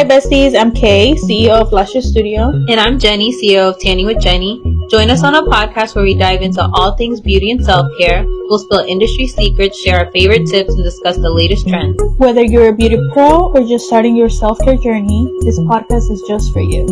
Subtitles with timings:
[0.00, 0.58] Hi, besties.
[0.58, 2.48] I'm Kay, CEO of Luscious Studio.
[2.70, 4.58] And I'm Jenny, CEO of Tanning with Jenny.
[4.88, 8.24] Join us on a podcast where we dive into all things beauty and self care.
[8.24, 12.02] We'll spill industry secrets, share our favorite tips, and discuss the latest trends.
[12.16, 16.24] Whether you're a beauty pro or just starting your self care journey, this podcast is
[16.26, 16.86] just for you.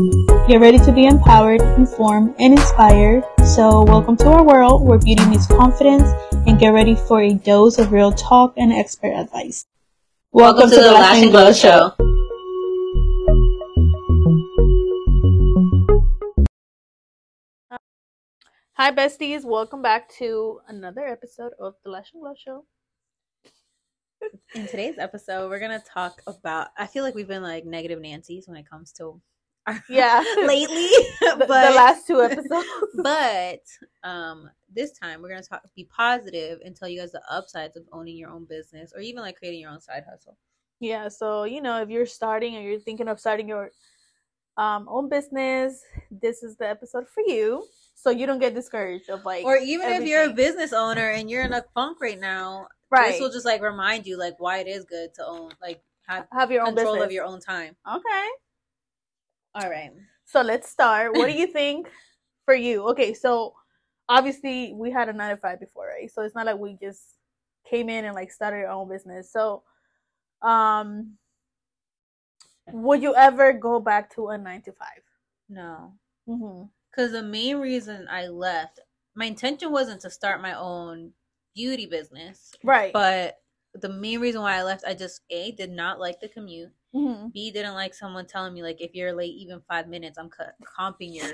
[0.47, 3.25] Get ready to be empowered, informed, and inspired.
[3.43, 6.11] So, welcome to our world where beauty meets confidence,
[6.47, 9.65] and get ready for a dose of real talk and expert advice.
[10.31, 12.18] Welcome, welcome to, to, the Lash and Glow Show.
[18.81, 19.45] Hi, besties.
[19.45, 22.65] Welcome back to another episode of the Lash and Glow Show.
[24.55, 26.69] In today's episode, we're gonna talk about.
[26.79, 29.21] I feel like we've been like negative Nancy's when it comes to
[29.67, 32.69] our, yeah lately, but, the last two episodes.
[33.03, 33.63] but
[34.09, 37.83] um, this time we're gonna talk be positive and tell you guys the upsides of
[37.91, 40.39] owning your own business or even like creating your own side hustle.
[40.79, 41.09] Yeah.
[41.09, 43.73] So you know, if you're starting or you're thinking of starting your
[44.57, 47.65] um, own business, this is the episode for you
[48.01, 50.03] so you don't get discouraged of like or even everything.
[50.03, 53.31] if you're a business owner and you're in a funk right now right this will
[53.31, 56.63] just like remind you like why it is good to own like have, have your
[56.63, 57.07] own control business.
[57.07, 57.77] of your own time.
[57.87, 58.29] Okay.
[59.55, 59.91] All right
[60.25, 61.15] so let's start.
[61.15, 61.89] What do you think
[62.45, 62.89] for you?
[62.91, 63.55] Okay so
[64.09, 66.11] obviously we had a nine to five before right?
[66.11, 67.03] So it's not like we just
[67.69, 69.33] came in and like started our own business.
[69.33, 69.65] So
[70.41, 71.15] um
[72.71, 75.03] would you ever go back to a nine to five?
[75.49, 75.95] No.
[76.29, 76.67] Mm-hmm
[76.99, 78.81] because the main reason I left,
[79.15, 81.13] my intention wasn't to start my own
[81.55, 82.93] beauty business, right?
[82.93, 83.39] But
[83.75, 86.73] the main reason why I left, I just a did not like the commute.
[86.93, 87.29] Mm-hmm.
[87.29, 90.29] B didn't like someone telling me like if you're late even five minutes, I'm
[90.79, 91.33] comping your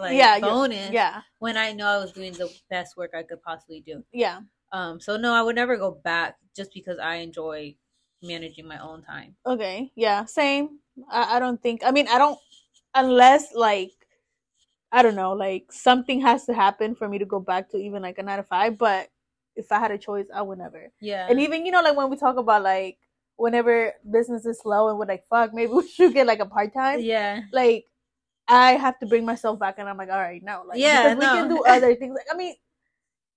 [0.00, 0.90] like yeah, bonus.
[0.90, 1.20] Yeah.
[1.38, 4.02] When I know I was doing the best work I could possibly do.
[4.12, 4.40] Yeah.
[4.72, 5.00] Um.
[5.00, 7.76] So no, I would never go back just because I enjoy
[8.22, 9.36] managing my own time.
[9.46, 9.92] Okay.
[9.94, 10.24] Yeah.
[10.24, 10.80] Same.
[11.08, 11.82] I, I don't think.
[11.84, 12.38] I mean, I don't
[12.94, 13.92] unless like
[14.92, 18.02] I don't know, like something has to happen for me to go back to even
[18.02, 18.78] like a nine to five.
[18.78, 19.08] But
[19.54, 20.92] if I had a choice, I would never.
[21.00, 21.26] Yeah.
[21.28, 22.98] And even you know, like when we talk about like
[23.36, 26.72] whenever business is slow and we're like, fuck, maybe we should get like a part
[26.72, 27.00] time.
[27.00, 27.40] Yeah.
[27.52, 27.86] Like
[28.48, 31.22] I have to bring myself back, and I'm like, all right, no, like yeah, because
[31.22, 31.34] no.
[31.34, 32.14] we can do other things.
[32.14, 32.54] Like I mean.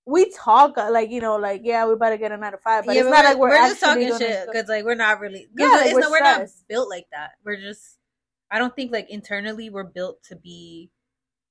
[0.06, 2.84] We talk uh, like you know, like yeah, we better get a nine to five,
[2.84, 5.20] but yeah, it's but not like we're, we're just talking shit because like we're not
[5.20, 7.34] really yeah, like, we're, not, we're not built like that.
[7.46, 8.00] We're just
[8.50, 10.90] I don't think like internally we're built to be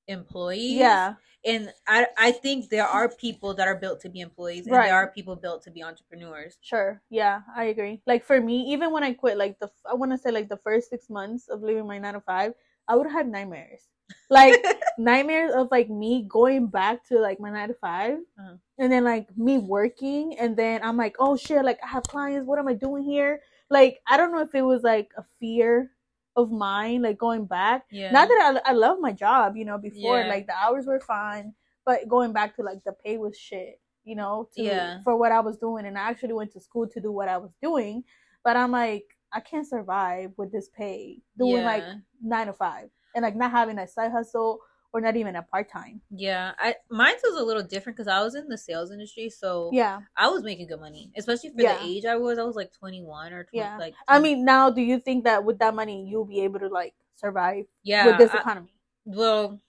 [0.08, 0.78] employees.
[0.78, 1.14] Yeah.
[1.44, 4.86] And I I think there are people that are built to be employees and right.
[4.86, 6.58] there are people built to be entrepreneurs.
[6.60, 7.00] Sure.
[7.10, 8.02] Yeah, I agree.
[8.06, 10.56] Like for me, even when I quit, like the I want to say like the
[10.56, 12.54] first six months of leaving my nine to five,
[12.88, 13.82] I would have had nightmares.
[14.30, 14.64] Like
[14.98, 18.54] nightmares of like me going back to like my nine to 5 uh-huh.
[18.78, 22.46] and then like me working, and then I'm like, oh shit, like I have clients.
[22.46, 23.40] What am I doing here?
[23.70, 25.90] Like I don't know if it was like a fear
[26.38, 27.84] of mine, like going back.
[27.90, 28.12] Yeah.
[28.12, 30.28] Not that I, I love my job, you know, before yeah.
[30.28, 31.52] like the hours were fine,
[31.84, 35.02] but going back to like the pay was shit, you know, to, yeah.
[35.02, 35.84] for what I was doing.
[35.84, 38.04] And I actually went to school to do what I was doing,
[38.44, 41.66] but I'm like, I can't survive with this pay doing yeah.
[41.66, 41.84] like
[42.22, 44.60] nine to five and like not having a side hustle
[44.92, 46.00] or not even a part time.
[46.10, 49.70] Yeah, I mine was a little different because I was in the sales industry, so
[49.72, 51.78] yeah, I was making good money, especially for yeah.
[51.78, 52.38] the age I was.
[52.38, 53.76] I was like twenty one or 20, yeah.
[53.76, 53.96] Like 20.
[54.08, 56.94] I mean, now do you think that with that money you'll be able to like
[57.16, 57.64] survive?
[57.82, 58.72] Yeah, with this economy.
[58.72, 59.60] I, well,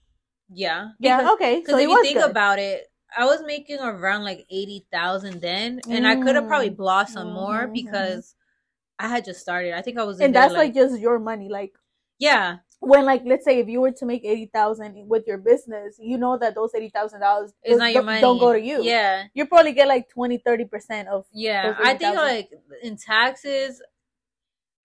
[0.52, 1.60] yeah, because, yeah, okay.
[1.60, 2.30] Because so if you think good.
[2.30, 2.86] about it,
[3.16, 6.08] I was making around like eighty thousand then, and mm.
[6.08, 7.34] I could have probably blossomed mm-hmm.
[7.34, 8.34] more because
[8.98, 9.74] I had just started.
[9.74, 11.72] I think I was, and that's like, like just your money, like
[12.18, 15.96] yeah when like let's say if you were to make eighty thousand with your business,
[15.98, 18.20] you know that those eighty thousand dollars is not your money.
[18.20, 18.82] Don't go to you.
[18.82, 21.26] Yeah, you probably get like 20 30 percent of.
[21.32, 22.50] Yeah, I think like
[22.82, 23.82] in taxes,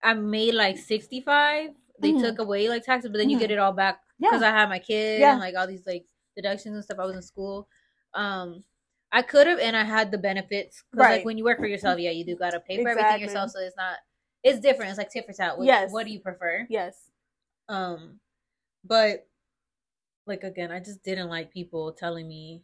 [0.02, 1.70] I made like sixty five.
[1.98, 2.22] They mm-hmm.
[2.22, 3.30] took away like taxes, but then mm-hmm.
[3.30, 4.48] you get it all back because yeah.
[4.48, 5.32] I had my kid yeah.
[5.32, 6.04] and like all these like
[6.36, 6.98] deductions and stuff.
[7.00, 7.66] I was in school.
[8.12, 8.62] Um,
[9.10, 10.84] I could have, and I had the benefits.
[10.92, 11.16] Right.
[11.16, 13.04] Like when you work for yourself, yeah, you do gotta pay for exactly.
[13.04, 13.50] everything yourself.
[13.52, 13.96] So it's not.
[14.42, 14.90] It's different.
[14.90, 15.56] It's like tit for tat.
[15.56, 15.90] What, yes.
[15.90, 16.66] What do you prefer?
[16.68, 16.98] Yes.
[17.68, 18.20] Um,
[18.84, 19.26] but
[20.26, 22.62] like again, I just didn't like people telling me.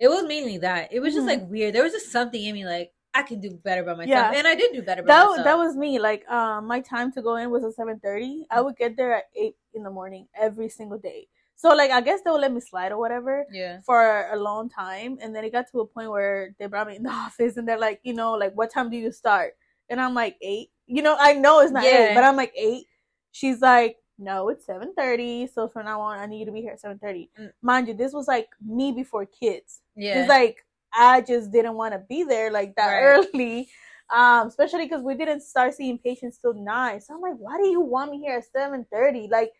[0.00, 0.92] It was mainly that.
[0.92, 1.40] It was just mm-hmm.
[1.40, 1.74] like weird.
[1.74, 4.32] There was just something in me like I can do better by myself, yeah.
[4.32, 5.02] and I did do better.
[5.02, 5.44] that myself.
[5.44, 5.98] that was me.
[5.98, 8.46] Like um, my time to go in was at seven thirty.
[8.50, 11.26] I would get there at eight in the morning every single day.
[11.56, 13.44] So like I guess they would let me slide or whatever.
[13.50, 13.80] Yeah.
[13.84, 16.96] For a long time, and then it got to a point where they brought me
[16.96, 19.54] in the office, and they're like, you know, like what time do you start?
[19.88, 20.68] And I'm like eight.
[20.86, 22.10] You know, I know it's not yeah.
[22.10, 22.86] eight, but I'm like eight.
[23.32, 26.72] She's like, no, it's 7.30, so from now on, I need you to be here
[26.72, 27.28] at 7.30.
[27.40, 27.52] Mm.
[27.62, 29.80] Mind you, this was like me before kids.
[29.96, 30.20] Yeah.
[30.20, 33.26] It's like, I just didn't want to be there like that right.
[33.34, 33.68] early.
[34.10, 37.00] Um, especially because we didn't start seeing patients till nine.
[37.00, 39.28] So I'm like, why do you want me here at seven thirty?
[39.30, 39.52] Like,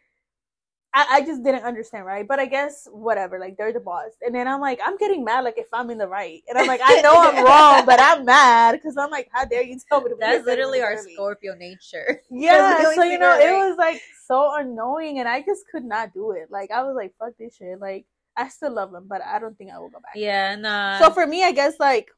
[0.95, 2.27] I, I just didn't understand, right?
[2.27, 3.39] But I guess whatever.
[3.39, 5.45] Like they're the boss, and then I'm like, I'm getting mad.
[5.45, 8.25] Like if I'm in the right, and I'm like, I know I'm wrong, but I'm
[8.25, 10.17] mad because I'm like, how dare you tell me to?
[10.19, 12.23] That's literally our Scorpio nature.
[12.31, 16.31] Yeah, so you know, it was like so annoying, and I just could not do
[16.31, 16.49] it.
[16.51, 17.79] Like I was like, fuck this shit.
[17.81, 18.07] Like
[18.37, 20.13] I still love them, but I don't think I will go back.
[20.15, 20.99] Yeah, nah.
[21.01, 22.09] So for me, I guess like,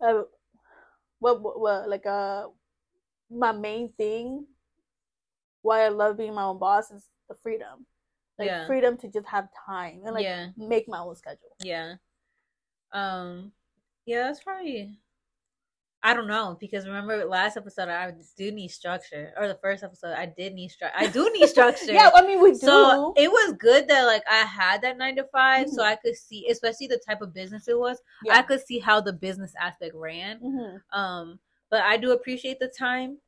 [0.00, 0.22] uh,
[1.18, 2.46] what, what, what like uh,
[3.30, 4.46] my main thing,
[5.60, 7.86] why I love being my own boss is the freedom,
[8.38, 8.66] like yeah.
[8.66, 10.48] freedom to just have time and like yeah.
[10.56, 11.54] make my own schedule.
[11.62, 11.94] Yeah.
[12.92, 13.52] Um.
[14.06, 14.98] Yeah, that's probably
[16.02, 20.14] I don't know because remember last episode I do need structure or the first episode
[20.16, 20.96] I did need structure.
[20.96, 21.92] I do need structure.
[21.92, 22.58] yeah, I mean we do.
[22.58, 25.74] So it was good that like I had that nine to 5 mm-hmm.
[25.74, 28.00] so I could see, especially the type of business it was.
[28.24, 28.36] Yeah.
[28.36, 30.38] I could see how the business aspect ran.
[30.40, 30.98] Mm-hmm.
[30.98, 33.18] Um, but I do appreciate the time.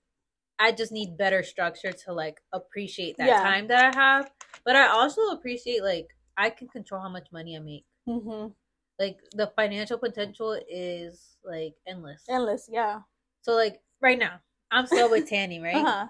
[0.60, 3.42] I just need better structure to like appreciate that yeah.
[3.42, 4.30] time that I have.
[4.64, 7.84] But I also appreciate like I can control how much money I make.
[8.06, 8.48] Mm-hmm.
[8.98, 12.24] Like the financial potential is like endless.
[12.28, 13.00] Endless, yeah.
[13.40, 14.40] So like right now,
[14.70, 15.76] I'm still with Tanny, right?
[15.84, 16.06] Uh-huh.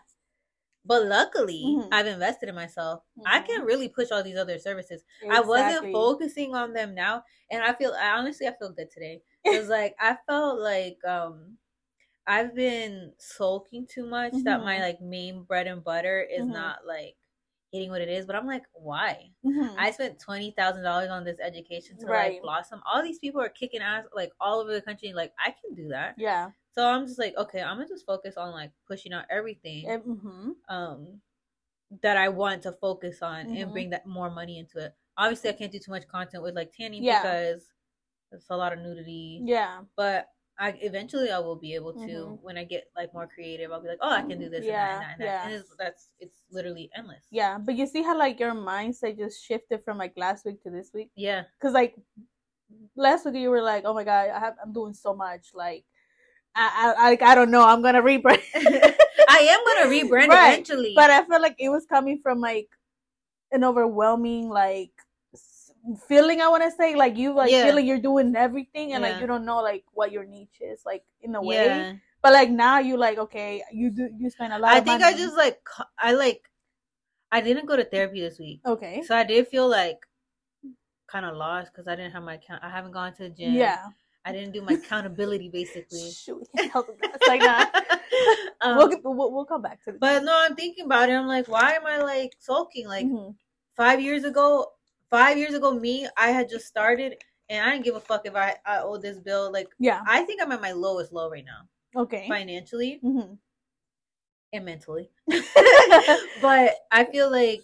[0.85, 1.93] But luckily, mm-hmm.
[1.93, 3.03] I've invested in myself.
[3.19, 3.27] Mm-hmm.
[3.27, 5.05] I can really push all these other services.
[5.23, 5.37] Exactly.
[5.37, 9.21] I wasn't focusing on them now, and I feel I honestly I feel good today.
[9.45, 11.59] It's like I felt like um
[12.27, 14.45] I've been sulking too much mm-hmm.
[14.45, 14.83] that my mm-hmm.
[14.83, 16.53] like main bread and butter is mm-hmm.
[16.53, 17.17] not like
[17.73, 18.27] hitting what it is.
[18.27, 19.31] But I'm like, why?
[19.45, 19.79] Mm-hmm.
[19.79, 22.33] I spent twenty thousand dollars on this education to right.
[22.33, 22.81] like blossom.
[22.91, 25.13] All these people are kicking ass like all over the country.
[25.13, 26.15] Like I can do that.
[26.19, 26.51] Yeah.
[26.73, 29.87] So I'm just like, okay, I'm gonna just focus on like pushing out everything.
[29.89, 30.51] Mm-hmm.
[30.69, 31.21] Um,
[32.03, 33.57] that I want to focus on mm-hmm.
[33.57, 34.95] and bring that more money into it.
[35.17, 37.23] Obviously, I can't do too much content with like tanning yeah.
[37.23, 37.69] because
[38.33, 39.41] it's a lot of nudity.
[39.45, 39.81] Yeah.
[39.97, 40.29] But
[40.61, 42.35] I eventually I will be able to mm-hmm.
[42.43, 43.73] when I get like more creative.
[43.73, 45.45] I'll be like, oh, I can do this yeah, and that and that, and, that.
[45.47, 47.25] and it's, that's it's literally endless.
[47.31, 50.71] Yeah, but you see how like your mindset just shifted from like last week to
[50.71, 51.11] this week.
[51.17, 51.97] Yeah, because like
[52.95, 55.49] last week you were like, oh my god, I have I'm doing so much.
[55.55, 55.85] Like
[56.55, 57.67] I I I, I don't know.
[57.67, 58.43] I'm gonna rebrand.
[58.55, 60.53] I am gonna rebrand right.
[60.53, 62.69] eventually, but I felt like it was coming from like
[63.51, 64.93] an overwhelming like
[65.97, 67.65] feeling I want to say like you like yeah.
[67.65, 69.11] feeling you're doing everything and yeah.
[69.11, 71.65] like you don't know like what your niche is like in a way.
[71.65, 71.93] Yeah.
[72.23, 74.73] But like now you like okay you do you spend a lot.
[74.73, 75.15] I think money.
[75.15, 75.61] I just like
[75.99, 76.43] I like
[77.33, 78.61] I didn't go to therapy this week.
[78.67, 79.03] Okay.
[79.07, 79.99] So I did feel like
[81.11, 82.63] kind of lost because I didn't have my account.
[82.63, 83.55] I haven't gone to the gym.
[83.55, 83.87] Yeah.
[84.25, 86.11] I didn't do my accountability basically.
[86.11, 86.89] Shoot, help
[87.27, 88.01] like that.
[88.61, 89.99] um, we'll, we'll, we'll come back to this.
[90.01, 91.13] But no, I'm thinking about it.
[91.13, 92.87] I'm like, why am I like sulking?
[92.87, 93.31] Like mm-hmm.
[93.77, 94.67] five years ago,
[95.11, 97.17] five years ago, me, I had just started
[97.49, 99.53] and I didn't give a fuck if I, I owe this bill.
[99.53, 102.01] Like, yeah, I think I'm at my lowest low right now.
[102.01, 102.27] Okay.
[102.29, 103.35] Financially mm-hmm.
[104.53, 105.11] and mentally.
[106.41, 107.63] but I feel like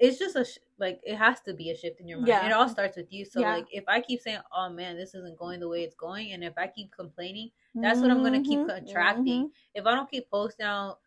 [0.00, 2.28] it's just a, sh- like, it has to be a shift in your mind.
[2.28, 2.46] Yeah.
[2.46, 3.24] It all starts with you.
[3.24, 3.54] So, yeah.
[3.54, 6.42] like, if I keep saying, oh man, this isn't going the way it's going, and
[6.42, 8.08] if I keep complaining, that's mm-hmm.
[8.08, 8.70] what I'm going to keep mm-hmm.
[8.70, 9.44] contracting.
[9.44, 9.78] Mm-hmm.
[9.78, 10.98] If I don't keep posting out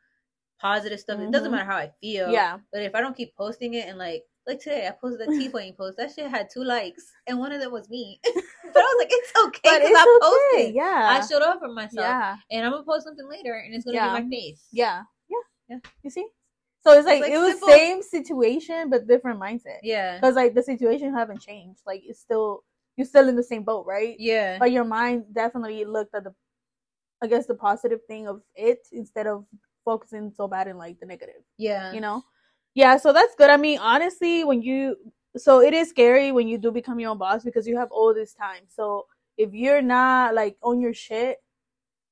[0.60, 1.57] positive stuff, it doesn't mm-hmm.
[1.57, 2.31] matter how I feel.
[2.31, 2.60] Yeah.
[2.72, 5.49] But if I don't keep posting it and like like today, I posted a T
[5.49, 5.97] Pain post.
[5.97, 8.19] That shit had two likes, and one of them was me.
[8.23, 8.41] but I
[8.75, 10.59] was like, it's okay because I posted.
[10.59, 10.75] Okay.
[10.75, 12.05] Yeah, I showed up for myself.
[12.05, 14.17] Yeah, and I'm gonna post something later, and it's gonna yeah.
[14.17, 14.63] be my face.
[14.71, 15.38] Yeah, yeah,
[15.69, 15.77] yeah.
[16.04, 16.27] You see.
[16.83, 17.68] So it's like, it's like it was simple.
[17.68, 19.80] same situation but different mindset.
[19.83, 20.16] Yeah.
[20.16, 21.81] Because like the situation haven't changed.
[21.85, 22.63] Like it's still
[22.95, 24.16] you're still in the same boat, right?
[24.18, 24.57] Yeah.
[24.57, 26.33] But your mind definitely looked at the
[27.21, 29.45] I guess the positive thing of it instead of
[29.83, 31.44] focusing so bad in like the negative.
[31.57, 31.92] Yeah.
[31.92, 32.23] You know?
[32.78, 33.50] Yeah, so that's good.
[33.50, 34.98] I mean, honestly, when you
[35.36, 38.14] so it is scary when you do become your own boss because you have all
[38.14, 38.62] this time.
[38.68, 41.38] So if you're not like on your shit,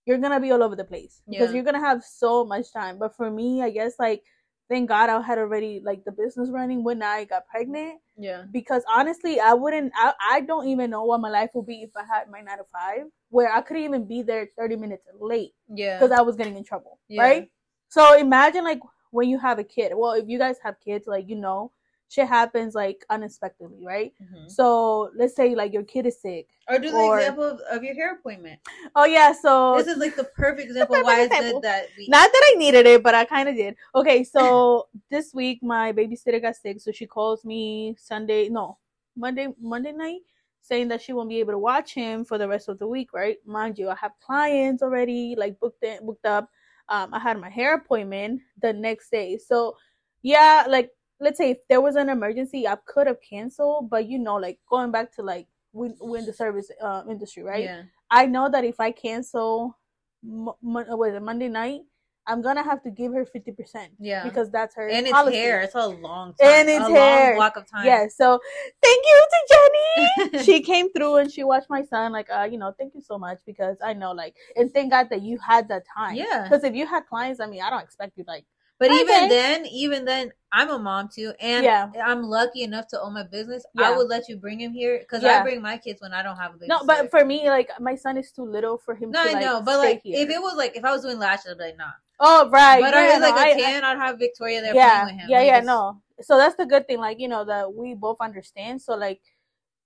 [0.07, 1.55] you're gonna be all over the place because yeah.
[1.55, 2.97] you're gonna have so much time.
[2.97, 4.23] But for me, I guess like
[4.67, 7.99] thank God I had already like the business running when I got pregnant.
[8.17, 8.45] Yeah.
[8.51, 9.93] Because honestly, I wouldn't.
[9.95, 12.57] I I don't even know what my life would be if I had my nine
[12.57, 15.53] to five, where I couldn't even be there thirty minutes late.
[15.69, 15.99] Yeah.
[15.99, 16.97] Because I was getting in trouble.
[17.07, 17.21] Yeah.
[17.21, 17.51] Right.
[17.89, 18.79] So imagine like
[19.15, 19.93] when you have a kid.
[19.95, 21.71] Well, if you guys have kids, like you know,
[22.09, 24.13] shit happens like unexpectedly, right?
[24.21, 24.49] Mm-hmm.
[24.49, 26.49] So let's say like your kid is sick.
[26.67, 27.19] Or do the or...
[27.19, 28.59] example of, of, your hair appointment.
[28.95, 32.29] Oh yeah, so this is like the perfect example why it's good that we not
[32.31, 33.75] that I needed it, but I kind of did.
[33.95, 38.77] Okay, so this week my babysitter got sick, so she calls me Sunday, no
[39.15, 40.21] Monday, Monday night.
[40.61, 43.13] Saying that she won't be able to watch him for the rest of the week,
[43.13, 43.37] right?
[43.45, 46.49] Mind you, I have clients already like booked in, booked up
[46.89, 49.37] um, I had my hair appointment the next day.
[49.37, 49.77] So
[50.21, 54.19] yeah, like let's say if there was an emergency, I could have canceled, but you
[54.19, 57.63] know, like going back to like we we in the service uh, industry, right?
[57.63, 57.83] Yeah.
[58.11, 59.77] I know that if I cancel,
[60.23, 61.81] mo- was it Monday night?
[62.27, 63.91] I'm gonna have to give her fifty percent.
[63.99, 64.87] Yeah, because that's her.
[64.87, 65.37] And policy.
[65.37, 65.61] it's hair.
[65.61, 66.47] It's a long time.
[66.49, 67.27] And it's a hair.
[67.27, 67.85] long block of time.
[67.85, 68.07] Yeah.
[68.07, 68.39] So
[68.81, 70.43] thank you to Jenny.
[70.43, 72.11] she came through and she watched my son.
[72.11, 75.07] Like, uh, you know, thank you so much because I know, like, and thank God
[75.11, 76.15] that you had that time.
[76.15, 76.43] Yeah.
[76.43, 78.45] Because if you had clients, I mean, I don't expect you like.
[78.77, 78.99] But Okay.
[78.99, 81.91] even then, even then, I'm a mom too, and Yeah.
[82.03, 83.65] I'm lucky enough to own my business.
[83.73, 83.89] Yeah.
[83.89, 85.39] I would let you bring him here because Yeah.
[85.39, 86.67] I bring my kids when I don't have a babysitter.
[86.67, 89.33] No, but for me, like, my son is too little for him no, to I
[89.33, 89.61] like know.
[89.61, 90.21] But like, here.
[90.21, 91.91] if it was like if I was doing lashes, I'd be like, nah.
[92.19, 94.73] Oh right, But yeah, I no, like I- a I- ten, I'd have Victoria there
[94.75, 95.29] yeah, playing with him.
[95.29, 96.01] yeah, Like, yeah, no.
[96.21, 98.81] So that's the good thing, like you know, that we both understand.
[98.81, 99.21] So like,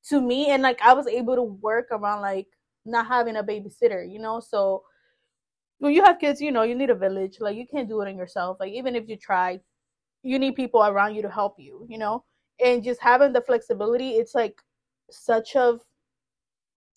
[0.09, 2.47] to me, and like I was able to work around like
[2.85, 4.39] not having a babysitter, you know.
[4.39, 4.83] So
[5.79, 7.37] when you have kids, you know, you need a village.
[7.39, 8.57] Like you can't do it on yourself.
[8.59, 9.59] Like even if you try,
[10.23, 12.23] you need people around you to help you, you know.
[12.63, 14.61] And just having the flexibility, it's like
[15.09, 15.81] such of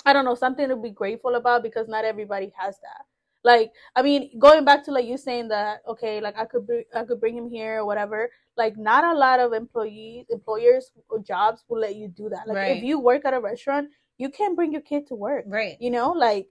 [0.04, 3.04] I don't know, something to be grateful about because not everybody has that.
[3.44, 6.88] Like, I mean, going back to like you saying that, okay, like I could br-
[6.94, 8.30] I could bring him here or whatever.
[8.56, 12.46] Like, not a lot of employees, employers or jobs will let you do that.
[12.46, 15.44] Like, if you work at a restaurant, you can't bring your kid to work.
[15.48, 15.76] Right.
[15.80, 16.48] You know, like,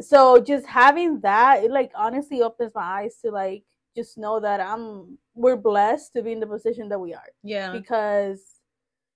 [0.00, 3.62] so just having that, it like honestly opens my eyes to like
[3.94, 7.72] just know that I'm we're blessed to be in the position that we are Yeah.
[7.72, 8.40] because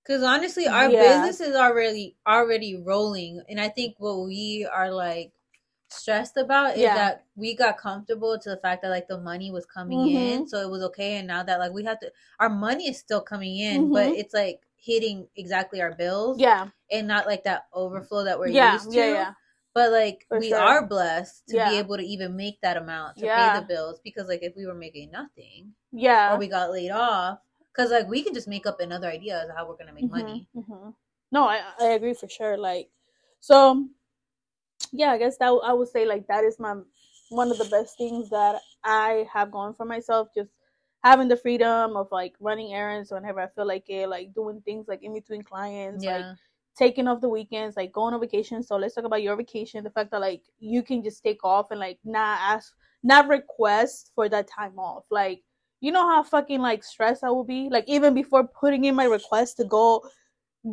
[0.04, 1.22] Because honestly, our Yeah.
[1.22, 5.32] business is already already rolling, and I think what we are like
[5.88, 6.94] stressed about is Yeah.
[6.94, 10.40] that we got comfortable to the fact that like the money was coming Mhm.
[10.40, 11.16] in, so it was okay.
[11.18, 14.16] And now that like we have to, our money is still coming in, but Mhm.
[14.18, 18.72] it's like hitting exactly our bills, yeah, and not like that overflow that we're yeah,
[18.72, 18.98] used to.
[18.98, 19.32] yeah, yeah.
[19.74, 20.58] But like For we sure.
[20.58, 21.70] are blessed to Yeah.
[21.70, 24.66] be able to even make that amount to pay the bills because like if we
[24.66, 26.32] were making nothing Yeah.
[26.32, 27.38] or we got laid off,
[27.72, 30.10] because like we can just make up another idea of how we're gonna make Mhm,
[30.10, 30.48] money.
[30.56, 30.94] mhm.
[31.30, 32.56] No, I I agree for sure.
[32.56, 32.90] Like,
[33.40, 33.88] so
[34.92, 36.76] yeah, I guess that I would say like that is my
[37.28, 40.28] one of the best things that I have going for myself.
[40.34, 40.50] Just
[41.02, 44.88] having the freedom of like running errands whenever I feel like it, like doing things
[44.88, 46.24] like in between clients, like
[46.76, 48.62] taking off the weekends, like going on vacation.
[48.62, 49.84] So let's talk about your vacation.
[49.84, 54.12] The fact that like you can just take off and like not ask, not request
[54.14, 55.04] for that time off.
[55.10, 55.42] Like
[55.80, 57.68] you know how fucking like stressed I will be.
[57.70, 60.02] Like even before putting in my request to go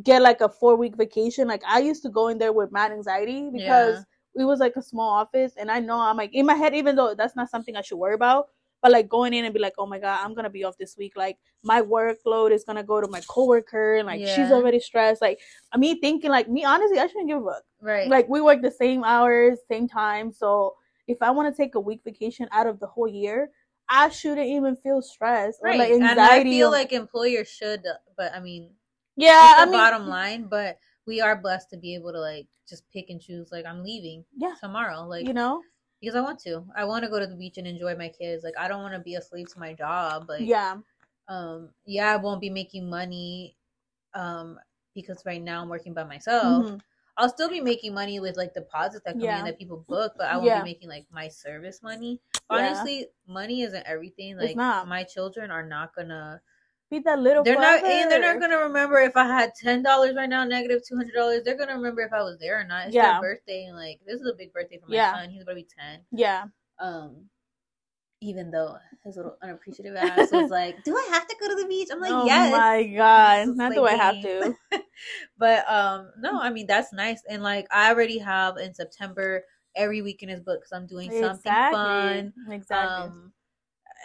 [0.02, 1.48] get like a four week vacation.
[1.48, 4.04] Like I used to go in there with mad anxiety because
[4.36, 6.96] it was like a small office, and I know I'm like in my head, even
[6.96, 8.48] though that's not something I should worry about.
[8.82, 10.98] But like going in and be like, oh my god, I'm gonna be off this
[10.98, 11.14] week.
[11.16, 15.22] Like my workload is gonna go to my coworker, and like she's already stressed.
[15.22, 15.40] Like
[15.78, 17.64] me thinking, like me honestly, I shouldn't give a fuck.
[17.82, 18.10] Right.
[18.10, 20.34] Like we work the same hours, same time.
[20.34, 20.76] So
[21.08, 23.52] if I want to take a week vacation out of the whole year,
[23.88, 25.80] I shouldn't even feel stressed or right.
[25.80, 27.84] like and I feel like employers should,
[28.18, 28.70] but I mean,
[29.15, 30.48] yeah, I mean, bottom line.
[30.50, 33.51] But we are blessed to be able to like just pick and choose.
[33.51, 35.63] Like I'm leaving yeah, tomorrow, like you know,
[36.01, 36.65] because I want to.
[36.75, 38.43] I want to go to the beach and enjoy my kids.
[38.43, 40.25] Like I don't want to be a slave to my job.
[40.29, 40.77] Like yeah,
[41.27, 43.55] um, yeah, I won't be making money,
[44.13, 44.60] um,
[44.93, 46.67] because right now I'm working by myself.
[46.67, 46.82] mhm,
[47.17, 49.39] I'll still be making money with like deposits that come Yeah.
[49.39, 50.63] in that people book, but I won't Yeah.
[50.63, 52.20] be making like my service money.
[52.50, 52.58] Yeah.
[52.60, 54.38] Honestly, money isn't everything.
[54.38, 56.41] Like my children are not gonna
[56.94, 57.44] be that little.
[57.44, 60.82] they're not and they're not gonna remember if I had ten dollars right now, negative
[60.88, 61.42] two hundred dollars.
[61.44, 62.88] They're gonna remember if I was there or not.
[62.88, 63.14] It's Yeah.
[63.14, 65.12] their birthday and like this is a big birthday for my Yeah.
[65.14, 65.30] son.
[65.30, 66.00] He's about to be ten.
[66.12, 66.46] Yeah,
[66.80, 67.30] Um
[68.22, 71.68] even though his little unappreciative ass was like, Do I have to go to the
[71.68, 71.90] beach?
[71.92, 72.52] I'm like, oh Yes.
[72.52, 74.56] my god, not like do I have to?
[75.38, 79.44] but um no i mean that's nice and like i already have in september
[79.76, 83.04] every weekend is booked because i'm doing something fun Exactly.
[83.04, 83.34] um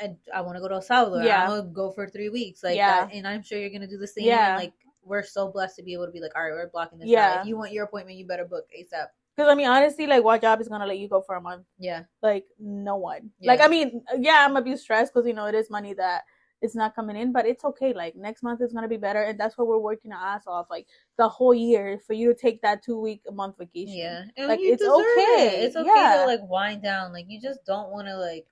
[0.02, 1.42] and i want to go to el salvador Yeah.
[1.42, 3.06] i'm gonna go for three weeks like Yeah.
[3.06, 4.48] that, and i'm sure you're gonna do the same Yeah.
[4.54, 6.98] and like we're so blessed to be able to be like all right we're blocking
[6.98, 7.34] this Yeah.
[7.34, 10.24] out if you want your appointment you better book asap Because I mean, honestly, like,
[10.24, 11.64] what job is gonna let you go for a month?
[11.78, 13.30] yeah Like, no one.
[13.40, 16.24] Like, I mean, yeah, I'm gonna be stressed because you know it is money that
[16.60, 17.92] it's not coming in, but it's okay.
[17.94, 20.66] Like next month is gonna be better, and that's what we're working our ass off.
[20.68, 20.88] Like
[21.18, 23.94] the whole year for you to take that two week a month vacation.
[23.96, 25.62] yeah and Like, it's okay.
[25.62, 25.64] it.
[25.70, 26.16] it's okay Yeah.
[26.18, 28.44] to like wind down like you just don't want to like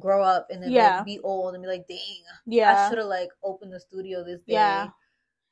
[0.00, 0.96] grow up and then Yeah.
[0.98, 4.24] like, be old and be like dang yeah, i should have like opened the studio
[4.24, 4.88] this day yeah.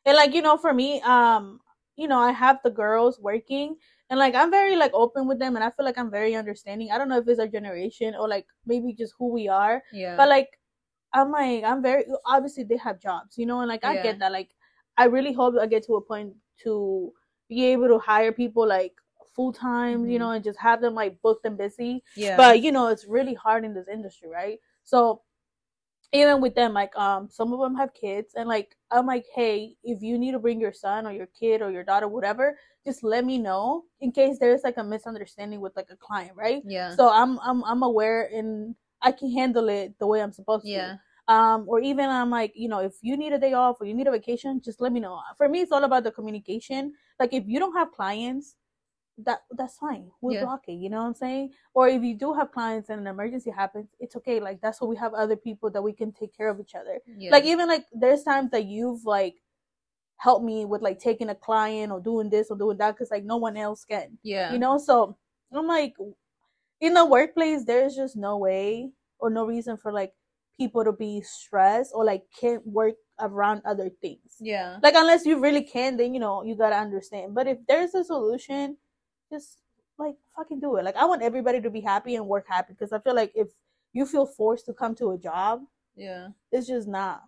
[0.07, 1.61] And like you know, for me, um,
[1.97, 3.77] you know, I have the girls working,
[4.09, 6.91] and like I'm very like open with them, and I feel like I'm very understanding.
[6.91, 10.17] I don't know if it's our generation or like maybe just who we are, yeah
[10.17, 10.49] but like
[11.13, 14.03] I'm like I'm very obviously they have jobs, you know, and like I Yeah.
[14.03, 14.33] get that.
[14.33, 14.51] Like
[14.97, 17.13] I really hope I get to a point to
[17.49, 18.95] be able to hire people like
[19.35, 20.21] full time, you Mhm.
[20.21, 22.03] know, and just have them like booked and busy.
[22.17, 24.59] yeah But you know, it's really hard in this industry, right?
[24.85, 25.23] So
[26.13, 29.77] even with them, like um, some of them have kids, and like I'm like, hey,
[29.85, 33.05] if you need to bring your son or your kid or your daughter, whatever, just
[33.05, 36.63] let me know in case there's like a misunderstanding with like a client, right?
[36.67, 36.97] Yeah.
[36.97, 40.71] So I'm I'm I'm aware and I can handle it the way I'm supposed to.
[40.71, 40.97] Yeah.
[41.29, 43.95] Um, or even I'm like, you know, if you need a day off or you
[43.95, 45.21] need a vacation, just let me know.
[45.37, 46.93] For me, it's all about the communication.
[47.21, 48.57] Like if you don't have clients,
[49.25, 50.11] that that's fine.
[50.21, 50.45] We'll Yeah.
[50.45, 50.73] block it.
[50.73, 51.53] You know what I'm saying?
[51.75, 54.41] Or if you do have clients and an emergency happens, it's okay.
[54.41, 56.99] Like that's what we have other people that we can take care of each other.
[57.07, 57.31] Yeah.
[57.31, 59.37] Like even like there's times that you've like
[60.17, 63.25] helped me with like taking a client or doing this or doing that because like
[63.25, 64.19] no one else can.
[64.23, 64.53] yeah.
[64.53, 65.17] You know, so
[65.53, 65.95] I'm like
[66.81, 70.13] in the workplace there's just no way or no reason for like
[70.57, 74.37] people to be stressed or like can't work around other things.
[74.41, 74.79] Yeah.
[74.83, 77.35] Like unless you really can, then you know you gotta understand.
[77.35, 78.77] But if there's a solution,
[79.31, 79.59] just
[79.99, 80.85] like fucking do it.
[80.85, 83.49] Like I want everybody to be happy and work happy because I feel like if
[83.93, 85.63] you feel forced to come to a job,
[85.97, 86.29] Yeah.
[86.53, 87.23] it's just not.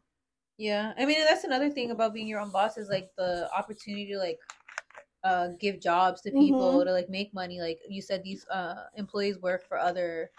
[0.58, 4.06] Yeah, I mean that's another thing about being your own boss is like the opportunity
[4.12, 4.38] to like
[5.24, 6.84] uh give jobs to people Mhm.
[6.86, 7.60] to like make money.
[7.60, 10.30] Like you said, these uh employees work for other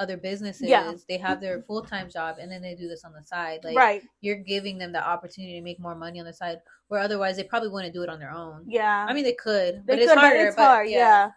[0.00, 0.68] other businesses.
[0.68, 0.92] Yeah.
[1.08, 3.60] They have their full time job and then they do this on the side.
[3.62, 4.02] Like right.
[4.20, 7.44] you're giving them the opportunity to make more money on the side, where otherwise they
[7.44, 8.64] probably wouldn't do it on their own.
[8.66, 9.06] Yeah.
[9.08, 10.36] I mean they could, they but it's harder.
[10.36, 10.88] but it's but hard.
[10.88, 11.30] Yeah.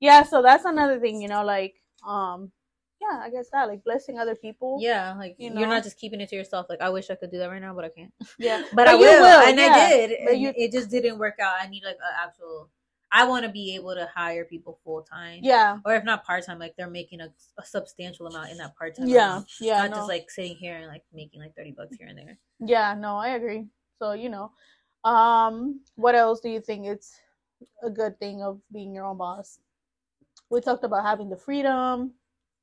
[0.00, 0.22] yeah.
[0.24, 2.52] So that's another thing, you know, like um,
[3.00, 4.78] yeah, I guess that like blessing other people.
[4.80, 5.62] Yeah, like You know?
[5.62, 6.66] are not just keeping it to yourself.
[6.68, 8.12] Like I wish I could do that right now, but I can't.
[8.38, 8.62] Yeah.
[8.72, 9.72] but, But I will, will, and yeah.
[9.72, 10.18] I did.
[10.24, 11.54] But and you- it just didn't work out.
[11.60, 12.70] I need like an actual.
[13.10, 15.78] I want to be able to hire people full time, Yeah.
[15.84, 18.96] or if not part time, like they're making a, a substantial amount in that part
[18.96, 19.08] time.
[19.08, 19.40] Yeah.
[19.60, 19.78] Yeah.
[19.78, 19.96] not no.
[19.96, 22.38] just like sitting here and like making like thirty bucks here and there.
[22.60, 23.66] Yeah, no, I agree.
[23.98, 24.52] So, you know,
[25.04, 27.12] um, what else do you think it's
[27.82, 29.58] a good thing of being your own boss?
[30.50, 32.12] We talked about having the freedom.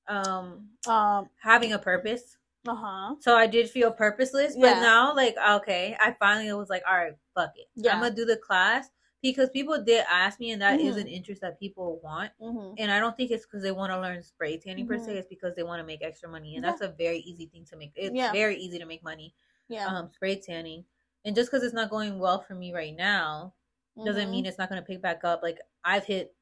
[0.08, 2.38] Um, Um, having a purpose.
[2.68, 3.16] uh huh.
[3.20, 4.82] So I did feel purposeless, but Yeah.
[4.82, 7.94] now like okay, I finally was like, all right, fuck it, Yeah.
[7.96, 8.90] I'm gonna do the class
[9.26, 11.02] because people did ask me, and that is Mhm.
[11.02, 12.32] an interest that people want.
[12.40, 15.18] hmm And I don't think it's because they want to learn spray tanning per se.
[15.18, 16.70] It's because they want to make extra money, and Yeah.
[16.70, 17.92] that's a very easy thing to make.
[17.96, 18.32] It's Yeah.
[18.32, 19.34] very easy to make money.
[19.68, 19.88] Yeah.
[19.88, 20.86] Um, spray tanning,
[21.26, 23.56] and just because it's not going well for me right now
[24.04, 24.32] doesn't Mhm.
[24.32, 25.42] mean it's not going to pick back up.
[25.42, 26.36] Like I've hit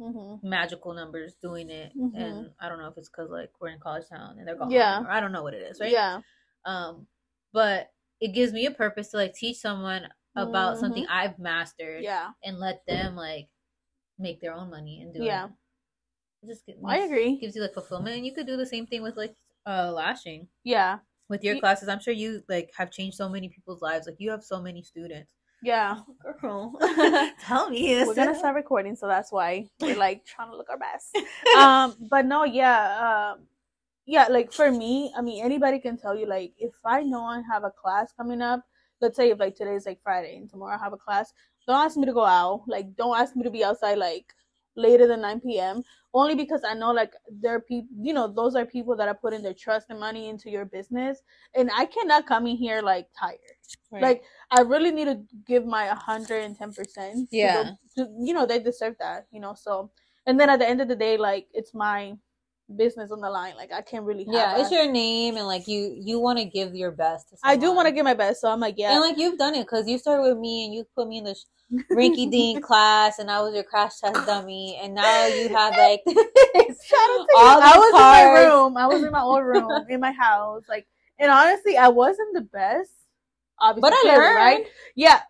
[0.00, 0.42] Mhm.
[0.42, 2.10] magical numbers doing it, Mhm.
[2.14, 4.70] and I don't know if it's because like we're in college town and they're gone.
[4.72, 5.00] Yeah.
[5.02, 5.92] or I don't know what it is, right?
[5.92, 6.22] Yeah.
[6.64, 7.06] Um,
[7.52, 10.80] but it gives me a purpose to like teach someone about Mhm.
[10.80, 12.30] something I've mastered, Yeah.
[12.44, 13.48] and let them like
[14.18, 15.26] make their own money and do it.
[15.26, 15.48] Yeah.
[16.46, 17.38] Just gives, I agree.
[17.38, 19.34] gives you like fulfillment, and you could do the same thing with like
[19.66, 20.98] uh lashing Yeah.
[21.28, 21.88] with your You- classes.
[21.88, 24.06] I'm sure you like have changed so many people's lives.
[24.06, 25.32] Like you have so many students.
[25.62, 26.00] Yeah.
[26.40, 26.76] Girl,
[27.40, 28.04] tell me.
[28.04, 31.16] We're gonna start recording, so that's why we're like trying to look our best.
[31.58, 33.48] um, but no, yeah, um,
[34.04, 34.26] yeah.
[34.28, 36.26] Like for me, I mean, anybody can tell you.
[36.26, 38.60] Like, if I know I have a class coming up,
[39.00, 41.32] let's say if like today is like Friday and tomorrow I have a class,
[41.66, 42.62] don't ask me to go out.
[42.66, 44.32] Like, don't ask me to be outside like
[44.76, 45.82] later than 9 p.m.
[46.14, 49.14] Only because I know like there are people, you know, those are people that are
[49.14, 51.22] putting their trust and money into your business,
[51.54, 53.38] and I cannot come in here like tired.
[53.90, 57.28] Like I really need to give my hundred and ten percent.
[57.30, 57.72] Yeah.
[57.96, 59.26] You know they deserve that.
[59.30, 59.90] You know so,
[60.26, 62.16] and then at the end of the day, like it's my
[62.74, 63.54] business on the line.
[63.56, 64.24] Like I can't really.
[64.24, 67.30] Have yeah, it's your name, and like you, you want to give your best.
[67.30, 69.38] To I do want to give my best, so I'm like, yeah, And like you've
[69.38, 72.30] done it because you started with me and you put me in the sh- rinky
[72.30, 77.10] dink class, and I was your crash test dummy, and now you have like Shout
[77.10, 78.76] out to all I was in my room.
[78.76, 80.62] I was in my old room in my house.
[80.68, 80.86] Like,
[81.18, 82.90] and honestly, I wasn't the best.
[83.58, 84.36] Obviously, But I learned.
[84.36, 84.66] right?
[84.94, 85.20] Yeah,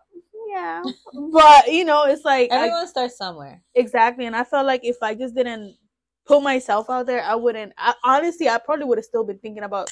[0.49, 0.83] yeah.
[1.33, 3.63] but you know, it's like I- Everyone starts somewhere.
[3.75, 5.77] Exactly, and I felt like if I just didn't
[6.27, 7.73] put myself out there, I wouldn't.
[7.79, 9.91] I, honestly, I probably would have still been thinking about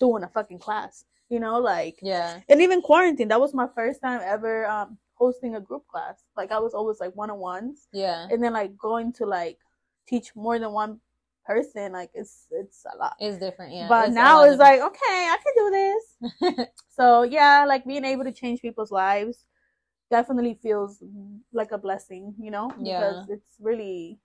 [0.00, 1.04] doing a fucking class.
[1.28, 2.40] You know, like Yeah.
[2.48, 3.28] and even quarantine.
[3.28, 6.22] That was my first time ever um hosting a group class.
[6.36, 8.26] Like I was always like one on ones, Yeah.
[8.30, 9.58] and then like going to like
[10.06, 11.00] teach more than one
[11.44, 11.92] person.
[11.92, 13.14] Like it's it's a lot.
[13.20, 13.74] It's different.
[13.74, 13.88] Yeah.
[13.88, 14.98] but a now it's like okay,
[15.34, 16.68] I can do this.
[16.98, 19.44] So yeah, like being able to change people's lives
[20.10, 21.02] definitely feels
[21.52, 22.72] like a blessing, you know?
[22.80, 22.98] Yeah.
[23.00, 24.18] Because it's really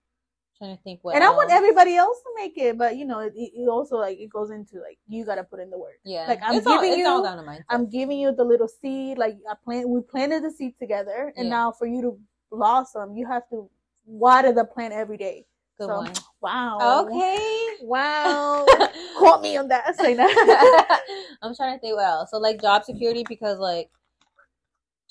[0.63, 1.15] trying to think what.
[1.15, 4.17] and I want everybody else to make it, but you know, it, it also like
[4.19, 5.99] it goes into like you gotta put in the work.
[6.05, 6.25] Yeah.
[6.27, 7.63] like, I'm it's all, giving all you- down to mindset.
[7.69, 11.47] I'm giving you the little seed, like I plant we planted the seed together and
[11.47, 11.51] Yeah.
[11.51, 12.19] now for you to
[12.51, 13.69] blossom, you have to
[14.05, 15.45] water the plant every day.
[15.79, 16.13] Good so, one.
[16.41, 17.05] Wow.
[17.07, 17.67] Okay.
[17.81, 18.65] Wow.
[19.17, 19.95] Quote me on that.
[19.99, 21.01] Say that.
[21.41, 22.31] I'm trying to think what else.
[22.31, 23.89] So like job security because like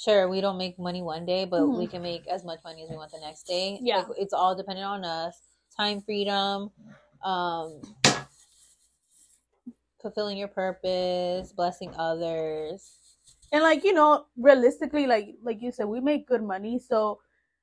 [0.03, 1.79] sure we don't make money one day, but Mhm.
[1.79, 3.79] we can make as much money as we want the next day.
[3.81, 3.99] Yeah.
[3.99, 5.41] Like, it's all dependent on us.
[5.77, 6.71] Time freedom,
[7.23, 7.81] um
[10.01, 12.91] fulfilling your purpose, blessing others.
[13.53, 16.79] And like, you know, realistically, like like you said, we make good money.
[16.79, 17.21] So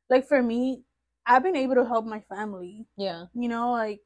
[0.09, 0.83] like for me,
[1.25, 2.87] I've been able to help my family.
[2.97, 3.25] Yeah.
[3.33, 4.01] You know, like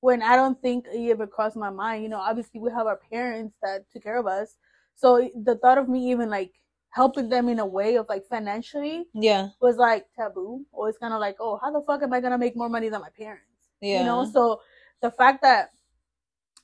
[0.00, 3.00] when I don't think it ever crossed my mind, you know, obviously we have our
[3.10, 4.56] parents that took care of us.
[4.94, 6.52] So the thought of me even like
[6.90, 9.48] helping them in a way of like financially yeah.
[9.60, 10.64] was like taboo.
[10.72, 12.88] Or it's kind of like oh how the fuck am i gonna make more money
[12.88, 13.42] than my parents?
[13.80, 14.00] Yeah.
[14.00, 14.28] you know?
[14.30, 14.60] So
[15.02, 15.70] the fact that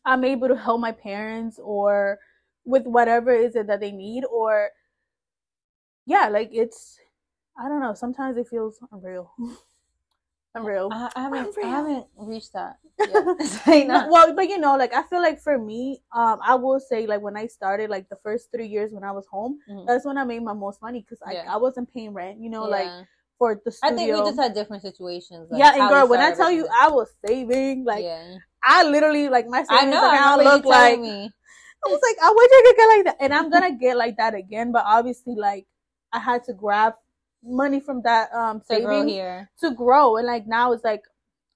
[0.04, 2.18] i'm able to help my parents or
[2.64, 4.70] with whatever is it that they need or
[6.06, 6.98] yeah like it's
[7.58, 9.32] i don't know sometimes it feels unreal
[10.54, 11.66] unreal I, I haven't Unreal.
[11.66, 13.86] I haven't reached that yet.
[13.88, 17.06] No, well, but you know, like I feel like for me, um, I will say
[17.06, 19.86] like when I started, like the first three years when I was home, Mhm.
[19.86, 21.54] that's when I made my most money because I, Yeah.
[21.54, 22.38] I wasn't paying rent.
[22.40, 22.90] You know, like
[23.38, 25.48] for the I think we just had different situations.
[25.50, 26.68] Like yeah, and girl, when I tell you.
[26.80, 28.36] I was saving, like yeah.
[28.64, 30.04] I literally like my I savings know.
[30.10, 31.30] I account looked like me.
[31.84, 34.16] I was like, I wish I could get like that, and I'm gonna get like
[34.18, 34.70] that again.
[34.70, 35.66] But obviously, like
[36.12, 36.92] I had to grab
[37.44, 39.50] money from that um to grow savings here.
[39.60, 41.02] to grow, and like now it's like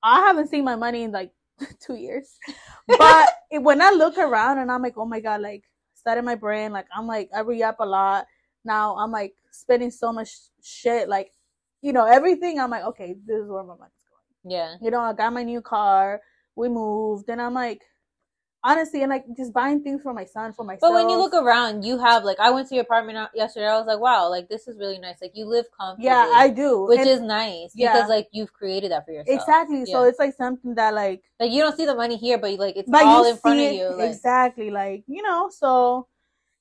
[0.03, 1.33] I haven't seen my money in like
[1.81, 2.39] two years.
[2.87, 6.35] But it, when I look around and I'm like, oh my god, like started my
[6.35, 8.27] brand, like I'm like I re up a lot.
[8.65, 10.31] Now I'm like spending so much
[10.63, 11.31] shit, like
[11.83, 12.59] you know everything.
[12.59, 14.53] I'm like, okay, this is where my money's going.
[14.53, 14.75] Yeah.
[14.81, 16.21] You know, I got my new car,
[16.55, 17.83] we moved, and I'm like,
[18.71, 20.81] honestly, and like just buying things for my son, for myself.
[20.83, 23.67] But when you look around, you have like I went to your apartment yesterday.
[23.67, 25.19] I was like, wow, like this is really nice.
[25.23, 26.07] Like you live comfortably.
[26.07, 27.93] yeah, I do, which And- is nice Yeah.
[27.93, 29.39] because like you've created that for yourself.
[29.41, 29.87] exactly.
[29.87, 32.77] So it's like something that like Like you don't see the money here, but like
[32.77, 33.89] it's but all in front see of you.
[33.97, 36.09] Like exactly like you know so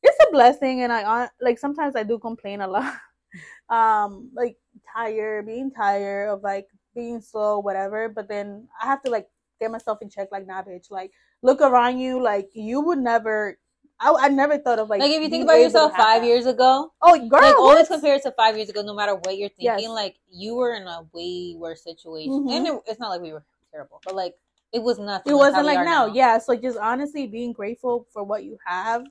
[0.07, 2.93] it's a blessing and i like sometimes i do complain a lot
[3.69, 4.55] um like
[4.93, 9.27] tired being tired of like being slow whatever but then i have to like
[9.59, 13.57] get myself in check like nah bitch like look around you like you would never
[13.99, 16.27] I, I never thought of like like if you think about yourself five that.
[16.27, 19.47] years ago, oh girl like always compared to five years ago, no matter what you're
[19.47, 19.89] thinking, Yes.
[19.89, 22.43] like you were in a way worse situation.
[22.45, 22.57] Mhm.
[22.57, 24.35] And it, it's not like we were terrible, but like
[24.73, 25.31] it was nothing.
[25.31, 26.07] it like wasn't like are now.
[26.07, 29.05] yeah so just honestly being grateful for what you have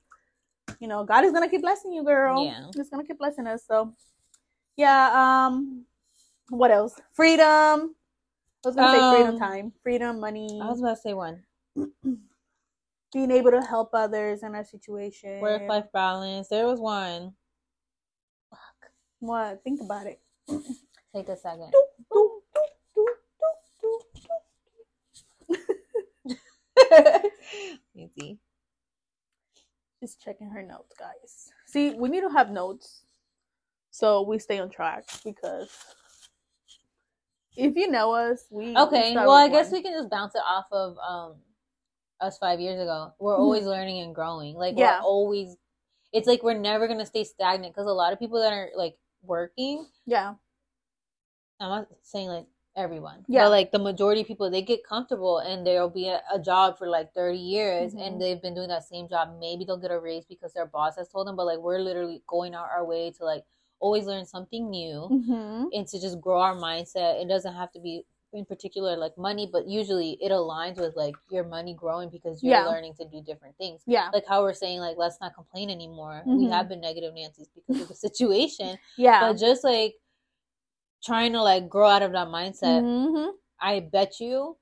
[0.80, 2.66] you know god is gonna keep blessing you girl Yeah.
[2.76, 3.94] he's gonna keep blessing us so
[4.76, 5.84] yeah um
[6.50, 7.94] what else freedom
[8.64, 11.42] i was gonna say freedom Um, time freedom money I was about to say one
[13.12, 16.48] being able to help others in our situation work life balance.
[16.48, 17.34] There was one.
[18.50, 18.90] Fuck.
[19.20, 20.20] what think about it
[21.14, 21.72] Take a second.
[27.94, 28.38] Easy.
[30.00, 33.06] just checking her notes guys see we need to have notes
[33.90, 35.70] so we stay on track because
[37.56, 39.72] if you know us we Okay, well, I guess one.
[39.74, 41.36] we can just bounce it off of um
[42.20, 43.12] us five years ago.
[43.18, 44.54] We're always learning and growing.
[44.54, 44.78] Like Mm-hmm.
[44.80, 44.98] Yeah.
[45.00, 45.56] we're always.
[46.12, 48.96] It's like we're never gonna stay stagnant because a lot of people that are like
[49.22, 49.86] working.
[50.06, 50.34] yeah
[51.60, 53.44] I'm not saying like everyone, Yeah.
[53.44, 56.76] but like the majority of people, they get comfortable and there'll be a, a job
[56.76, 58.06] for like 30 years Mhm.
[58.06, 59.36] and they've been doing that same job.
[59.38, 62.22] Maybe they'll get a raise because their boss has told them, but like we're literally
[62.26, 63.44] going out our way to like
[63.80, 65.64] always learn something new mm-hmm.
[65.72, 67.20] and to just grow our mindset.
[67.22, 71.14] It doesn't have to be in particular like money, but usually it aligns with like
[71.30, 72.66] your money growing because you're Yeah.
[72.66, 73.82] learning to do different things.
[73.86, 76.22] yeah Like how we're saying, like let's not complain anymore.
[76.26, 76.50] We Mhm.
[76.50, 79.94] have been negative Nancy's because of the situation, yeah but just like
[81.04, 82.82] trying to like grow out of that mindset.
[82.82, 83.30] mm-hmm.
[83.60, 84.56] I bet you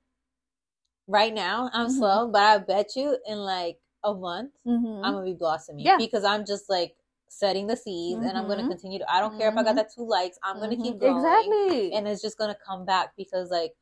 [1.07, 1.97] right now I'm Mhm.
[1.97, 5.03] slow, but I bet you in like a month Mm-hmm.
[5.05, 5.85] I'm gonna be blossoming.
[5.85, 5.97] Yeah.
[5.97, 6.95] Because I'm just like
[7.33, 8.69] setting the seeds and I'm gonna Mhm.
[8.69, 9.75] continue to I don't care if I got Mhm.
[9.77, 10.99] that two likes, I'm gonna keep Mhm.
[10.99, 11.17] going.
[11.17, 13.73] exactly And it's just gonna come back because like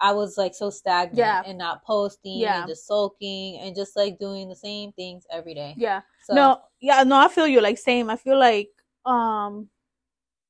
[0.00, 1.42] I was like so stagnant Yeah.
[1.46, 2.58] and not posting Yeah.
[2.60, 5.74] and just sulking and just like doing the same things every day.
[5.76, 8.70] yeah So no yeah no i feel you like same i feel like
[9.04, 9.68] um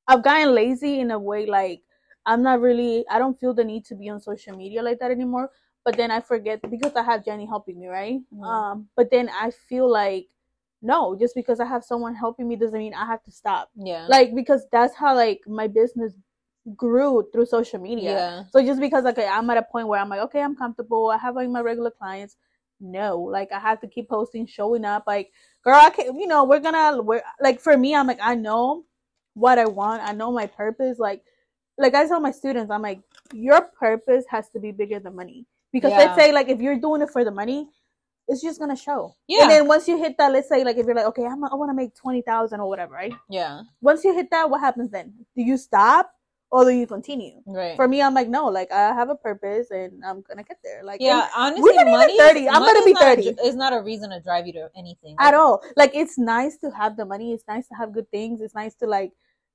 [0.07, 1.81] i've gotten lazy in a way like
[2.25, 5.11] i'm not really i don't feel the need to be on social media like that
[5.11, 5.49] anymore
[5.85, 8.43] but then i forget because i have jenny helping me right Mhm.
[8.45, 10.27] um but then i feel like
[10.83, 14.05] no just because i have someone helping me doesn't mean i have to stop yeah.
[14.09, 16.13] like because that's how like my business
[16.75, 18.43] grew through social media yeah.
[18.51, 21.09] So just because okay, I'm at a point where I'm like, okay, I'm comfortable.
[21.09, 22.37] I have like my regular clients.
[22.79, 25.03] No, like I have to keep posting, showing up.
[25.07, 25.31] Like,
[25.63, 26.17] girl, I can't.
[26.19, 27.01] You know, we're gonna.
[27.01, 28.85] We're like for me, I'm like, I know
[29.33, 30.03] what I want.
[30.03, 30.99] I know my purpose.
[30.99, 31.23] Like,
[31.77, 33.01] like I tell my students, I'm like,
[33.33, 35.45] your purpose has to be bigger than money.
[35.71, 35.99] Because Yeah.
[35.99, 37.69] let's say like if you're doing it for the money,
[38.27, 39.15] it's just gonna show.
[39.27, 39.43] Yeah.
[39.43, 41.55] And then once you hit that, let's say like if you're like, okay, I'm, I
[41.55, 43.13] want to make twenty thousand or whatever, right?
[43.29, 43.61] yeah.
[43.81, 45.13] Once you hit that, what happens then?
[45.35, 46.11] Do you stop?
[46.53, 47.41] or do you continue?
[47.47, 47.75] Right.
[47.75, 50.83] For me, I'm like, no, like I have a purpose and I'm gonna get there.
[50.83, 52.47] Like, yeah, honestly, we're money, 30.
[52.47, 53.35] I'm money gonna be not a 30.
[53.39, 55.63] It's not a reason to drive you to anything at all.
[55.75, 57.33] Like it's nice to have the money.
[57.33, 58.39] It's nice to have good things.
[58.39, 59.13] It's nice to like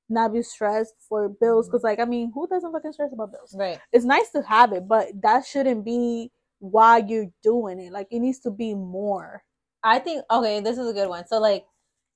[0.09, 1.67] not be stressed for bills.
[1.67, 1.77] Mm-hmm.
[1.77, 3.55] Cause like I mean, who doesn't fucking stress about bills?
[3.57, 3.79] Right.
[3.93, 7.93] It's nice to have it, but that shouldn't be why you're doing it.
[7.93, 9.43] Like it needs to be more.
[9.83, 11.27] I think okay, this is a good one.
[11.27, 11.65] So like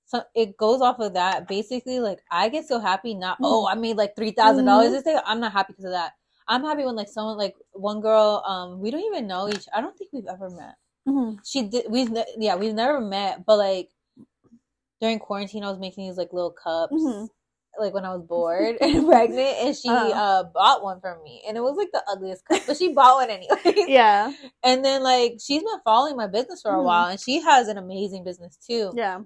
[0.06, 1.48] so it goes off of that.
[1.48, 3.44] Basically, like I get so happy not Mm-hmm.
[3.46, 5.18] oh, I made like three dollars this day.
[5.24, 6.12] I'm not happy because of that.
[6.48, 9.80] I'm happy when like someone like one girl, um, we don't even know each I
[9.80, 10.74] don't think we've ever met.
[11.08, 11.36] Mm-hmm.
[11.44, 13.88] She did we've ne- yeah, we've never met, but like
[15.00, 16.92] during quarantine I was making these like little cups.
[16.92, 17.28] Mhm.
[17.78, 20.14] Like when I was bored and pregnant, and she Uh-huh.
[20.14, 23.16] uh bought one for me, and it was like the ugliest cup, but she bought
[23.16, 23.86] one anyway.
[23.88, 24.32] Yeah,
[24.62, 26.84] And then like she's been following my business for a Mhm.
[26.84, 28.92] while, and she has an amazing business too.
[28.94, 29.20] yeah.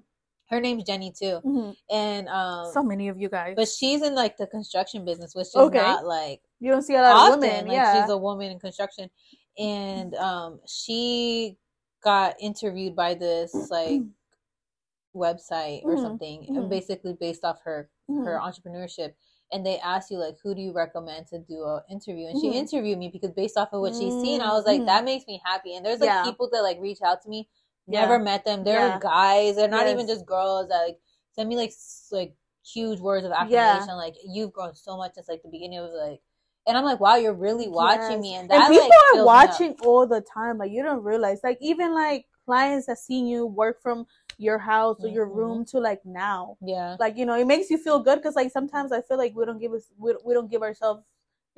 [0.48, 4.14] Her name's Jenny too, hmm and um, So many of you guys, but she's in
[4.14, 5.78] like the construction business, which is Okay.
[5.78, 7.34] not like you don't see a lot often.
[7.34, 7.66] of women.
[7.66, 9.10] Like yeah, she's a woman in construction,
[9.58, 11.56] and um, she
[12.02, 14.02] got interviewed by this like
[15.16, 16.02] website or Mhm.
[16.02, 16.56] something, Mhm.
[16.56, 18.24] and basically based off her Mhm.
[18.24, 19.14] her entrepreneurship.
[19.52, 22.26] And they asked you like, who do you recommend to do an interview?
[22.26, 22.40] And Mhm.
[22.40, 24.86] she interviewed me because based off of what she's seen, I was like, Mhm.
[24.86, 25.76] that makes me happy.
[25.76, 26.24] And there's like Yeah.
[26.24, 27.48] people that like reach out to me,
[27.86, 28.00] Yeah.
[28.00, 28.64] never met them.
[28.64, 28.98] They're Yeah.
[28.98, 29.54] guys.
[29.54, 31.00] They're not even just girls that like
[31.32, 31.72] send me like
[32.10, 33.74] like huge words of Yeah.
[33.74, 33.96] affirmation.
[33.96, 36.20] Like you've grown so much since like the beginning of like,
[36.66, 38.22] and I'm like, wow, you're really watching Yes.
[38.22, 39.26] me, and and people like, are fills me up.
[39.26, 40.58] watching all the time.
[40.58, 41.40] Like you don't realize.
[41.44, 44.06] Like even like clients that seen you work from
[44.38, 45.34] your house or your Mhm.
[45.36, 46.56] room to like now.
[46.60, 49.34] Yeah, Like you know, it makes you feel good because like sometimes I feel like
[49.36, 51.02] we don't give us we, we don't give ourselves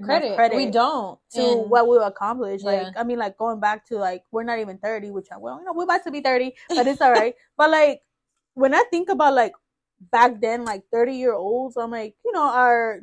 [0.03, 0.37] credit.
[0.37, 1.19] credit We don't.
[1.35, 2.65] to And- what we've accomplished.
[2.65, 2.71] Yeah.
[2.71, 5.59] Like I mean, like going back to like we're not even thirty, which I well,
[5.59, 7.35] you know, we're about to be thirty, but it's all right.
[7.59, 8.03] but like
[8.55, 9.53] when I think about like
[10.13, 13.01] back then, like thirty year olds, I'm like, you know, our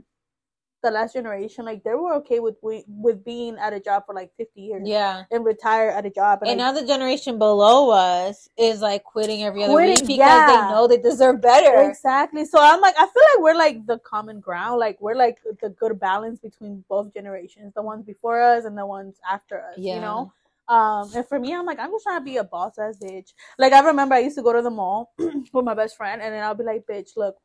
[0.83, 4.13] the last generation, like they were okay with we- with being at a job for
[4.13, 5.23] like fifty years yeah.
[5.31, 6.39] and retire at a job.
[6.41, 10.47] And like, now the generation below us is like quitting every other week because yeah.
[10.47, 11.89] they know they deserve better.
[11.89, 12.45] Exactly.
[12.45, 14.79] So I'm like, I feel like we're like the common ground.
[14.79, 18.85] Like we're like the good balance between both generations, the ones before us and the
[18.85, 19.75] ones after us.
[19.77, 19.95] Yeah.
[19.95, 20.33] You know.
[20.67, 23.33] Um, and for me, I'm like, I'm just trying to be a boss ass bitch.
[23.59, 26.33] Like I remember I used to go to the mall with my best friend, and
[26.33, 27.35] then I'll be like, bitch, look,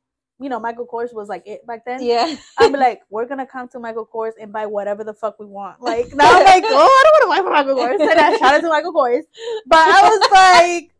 [0.40, 2.02] you know, Michael Kors was like it back then.
[2.02, 2.34] Yeah.
[2.58, 5.76] I'm like, we're gonna come to Michael Kors and buy whatever the fuck we want.
[5.90, 8.10] Like now I'm like, oh, I don't want to buy from Michael Kors.
[8.10, 9.22] And I shout out to Michael Kors,
[9.66, 10.90] but I was like,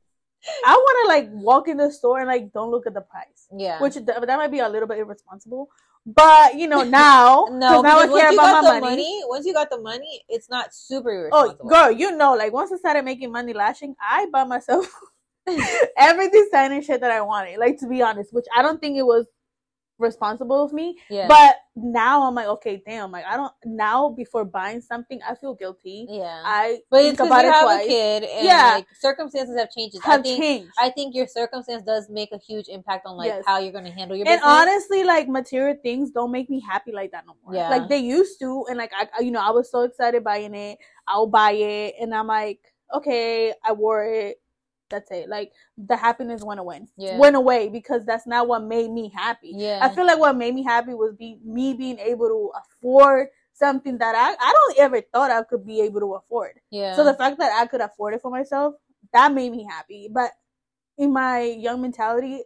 [0.67, 3.47] I want to like walk in the store and like don't look at the price
[3.57, 3.81] Yeah.
[3.81, 5.69] which th- that might be a little bit irresponsible.
[6.07, 8.81] But you know now, no, no, now I once care you about got my the
[8.81, 8.97] money.
[8.97, 12.73] money, once you got the money, it's not super Oh, girl, you know, like once
[12.73, 14.87] I started making money lashing, I bought myself
[15.97, 17.59] every designer shit that I wanted.
[17.59, 19.27] Like to be honest, which I don't think it was
[19.99, 20.97] responsible of me.
[21.11, 21.29] Yeah.
[21.29, 25.55] But now I'm like, okay, damn, like I don't now before buying something, I feel
[25.55, 26.07] guilty.
[26.09, 26.41] yeah.
[26.43, 27.85] I but think it's about you it have twice.
[27.85, 28.73] a kid and Yeah.
[28.77, 29.99] like circumstances have changed.
[30.05, 30.71] I have think changed.
[30.79, 33.45] I think your circumstance does make a huge impact on like Yes.
[33.47, 37.13] how you're gonna handle your and honestly, like material things don't make me happy like
[37.13, 37.55] that no more.
[37.55, 37.69] Yeah.
[37.69, 40.55] Like they used to, and like I, I- you know, I was so excited buying
[40.55, 40.79] it.
[41.07, 42.61] I'll buy it, and I'm like,
[42.95, 44.41] okay, I wore it.
[44.91, 45.29] That's it.
[45.29, 46.83] Like the happiness went away.
[46.97, 47.17] Yeah.
[47.19, 49.53] Went away because that's not what made me happy.
[49.57, 49.79] yeah.
[49.81, 53.99] I feel like what made me happy was be me being able to afford something
[53.99, 56.53] that I I don't ever thought I could be able to afford.
[56.71, 56.95] yeah.
[56.97, 58.75] So the fact that I could afford it for myself,
[59.13, 60.09] that made me happy.
[60.13, 60.33] But
[60.99, 62.43] in my young mentality,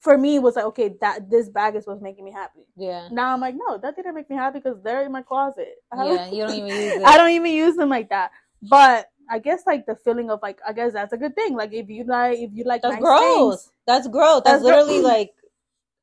[0.00, 2.66] for me, it was like, okay, that this bag is what's making me happy.
[2.76, 3.08] yeah.
[3.10, 5.76] Now I'm like, no, that didn't make me happy because they're in my closet.
[5.96, 7.04] Yeah, you don't even use it.
[7.06, 8.30] I don't even use them like that.
[8.62, 11.54] But I guess like the feeling of like, I guess that's a good thing.
[11.56, 13.60] Like if you like, if you like, That's nice growth.
[13.60, 14.44] things, That's growth.
[14.44, 15.30] That's, That's gro- literally like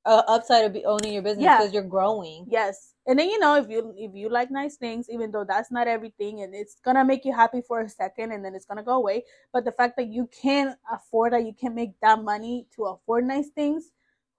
[0.05, 1.57] a upside of owning your business Yeah.
[1.60, 2.45] because you're growing.
[2.49, 2.88] yes.
[3.07, 5.88] And then you know if you if you like nice things, even though that's not
[5.88, 8.93] everything, and it's gonna make you happy for a second, and then it's gonna go
[8.93, 9.23] away.
[9.51, 13.25] But the fact that you can afford that, you can make that money to afford
[13.25, 13.89] nice things.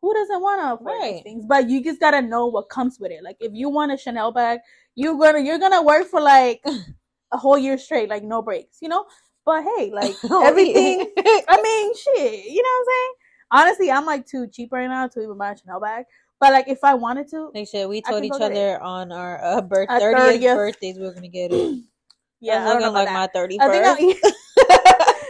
[0.00, 1.44] Who doesn't want to afford nice things?
[1.44, 3.24] But you just gotta know what comes with it.
[3.24, 4.60] Like if you want a Chanel bag,
[4.94, 6.64] you're gonna you're gonna work for like
[7.32, 9.04] a whole year straight, like no breaks, you know.
[9.44, 11.06] But hey, like everything.
[11.48, 12.44] I mean, shit.
[12.46, 13.12] You know what I'm saying?
[13.54, 16.04] Honestly, I'm like too cheap right now to even buy a Chanel bag.
[16.40, 19.60] But like, if I wanted to, Like shit, we told each other on our uh,
[19.60, 20.54] birth 30th, 30th.
[20.56, 21.78] birthdays we were gonna get it.
[22.40, 23.34] yeah, I'm I looking like that.
[23.34, 23.60] my 31st.
[23.60, 24.32] I think I,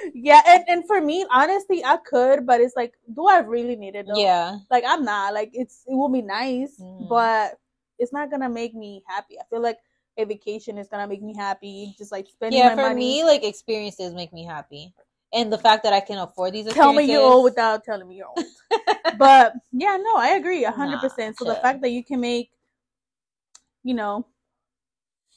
[0.15, 3.95] yeah, and, and for me, honestly, I could, but it's like, do I really need
[3.95, 4.07] it?
[4.07, 4.17] Though?
[4.19, 5.35] yeah, like I'm not.
[5.35, 7.09] Like it's it will be nice, Mhm.
[7.09, 7.59] but
[7.99, 9.39] it's not gonna make me happy.
[9.39, 9.79] I feel like
[10.19, 11.95] a vacation is gonna make me happy.
[11.99, 12.75] Just like spending yeah.
[12.75, 12.95] For money.
[12.95, 14.93] me, like experiences make me happy,
[15.33, 16.67] and the fact that I can afford these.
[16.73, 18.45] Tell me you're old without telling me you're old.
[19.19, 21.39] but yeah, no, I agree a hundred Nah, percent.
[21.39, 22.51] So the fact that you can make
[23.83, 24.27] you know,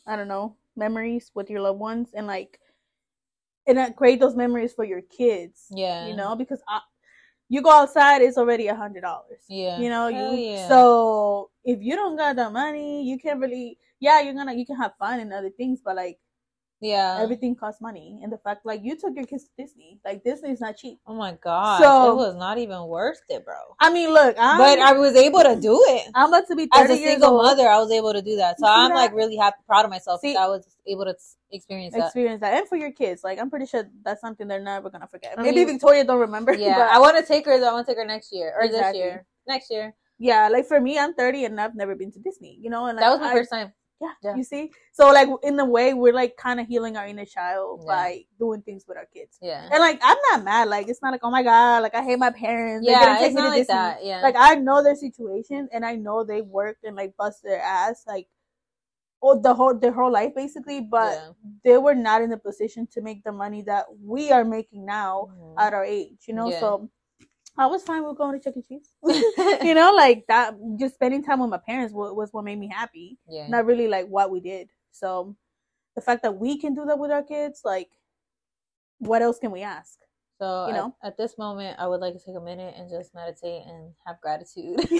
[0.07, 2.59] I don't know, memories with your loved ones and like
[3.67, 5.65] and uh, create those memories for your kids.
[5.71, 6.07] Yeah.
[6.07, 6.81] You know, because I,
[7.49, 9.43] you go outside, it's already a hundred dollars.
[9.49, 9.79] Yeah.
[9.79, 10.67] You know, Hell you yeah.
[10.67, 14.75] so if you don't got the money, you can't really yeah, you're gonna you can
[14.77, 16.19] have fun and other things, but like
[16.81, 17.17] Yeah.
[17.21, 18.19] everything costs money.
[18.21, 19.99] And the fact like you took your kids to Disney.
[20.05, 20.99] Like Disney's not cheap.
[21.07, 21.81] oh my god.
[21.81, 23.55] So- it was not even worth it, bro.
[23.79, 26.11] I mean look, I'm but I was able to do it.
[26.13, 27.43] I'm about to be As 30 a single old.
[27.43, 28.59] mother, I was able to do that.
[28.59, 31.15] So I'm like really happy, proud of myself See- that I was able to
[31.51, 32.05] experience that.
[32.07, 35.07] experience that and for your kids like i'm pretty sure that's something they're never gonna
[35.07, 37.69] forget I maybe mean- victoria don't remember Yeah, but I want to take her though.
[37.69, 38.99] I want to take her next year or Exactly.
[38.99, 39.25] this year.
[39.47, 39.95] Next year.
[40.19, 42.97] yeah like for me i'm 30 and i've never been to disney you know and
[42.97, 43.71] like, that was my I- first time.
[44.01, 44.35] Yeah, yeah.
[44.35, 47.79] you see so like in a way we're like kind of healing our inner child
[47.81, 47.93] Yeah.
[47.95, 49.69] by doing things with our kids Yeah.
[49.71, 52.19] and like i'm not mad like it's not like oh my god like i hate
[52.19, 53.73] my parents Yeah, take it's me not to like Disney.
[53.75, 54.03] that.
[54.05, 54.21] Yeah.
[54.21, 58.03] like i know their situation and i know they worked and like bust their ass
[58.05, 58.27] like
[59.23, 61.31] oh the whole their whole life basically but Yeah.
[61.63, 65.29] they were not in the position to make the money that we are making now
[65.31, 65.55] Mhm.
[65.57, 66.51] at our age, you know.
[66.51, 66.89] So
[67.57, 68.61] I was fine with going to Chuck E.
[68.61, 68.91] Cheese.
[69.63, 70.55] you know, like that.
[70.77, 73.47] Just spending time with my parents was, was what made me happy, yeah.
[73.47, 74.69] not really like what we did.
[74.91, 75.35] So
[75.95, 77.89] the fact that we can do that with our kids, like,
[78.99, 79.99] what else can we ask?
[80.39, 80.95] So you at- know?
[81.03, 84.19] at, this moment, I would like to take a minute and just meditate and have
[84.21, 84.87] gratitude.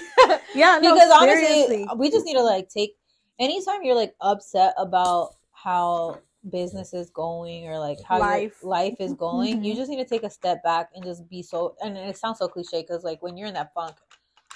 [0.56, 1.88] Yeah, no, because honestly, seriously.
[1.98, 2.96] we just need to like take
[3.39, 8.60] anytime you're like upset about how business is going or like how Life.
[8.62, 9.77] your life is going, you Mhm.
[9.77, 11.75] just need to take a step back and just be so.
[11.84, 13.95] And it sounds so cliche because like when you're in that funk,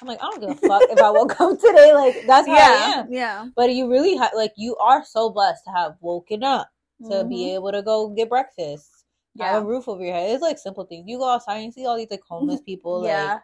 [0.01, 1.93] I'm like, I don't give a fuck if I woke up today.
[1.93, 3.09] Like that's how I yeah, am.
[3.09, 6.69] yeah, But you really have like you are so blessed to have woken up
[7.07, 7.29] to Mhm.
[7.29, 9.05] be able to go get breakfast.
[9.35, 10.31] yeah, Have a roof over your head.
[10.31, 11.05] It's like simple things.
[11.07, 13.01] You go outside and see all these like homeless people.
[13.03, 13.33] yeah.
[13.33, 13.41] Like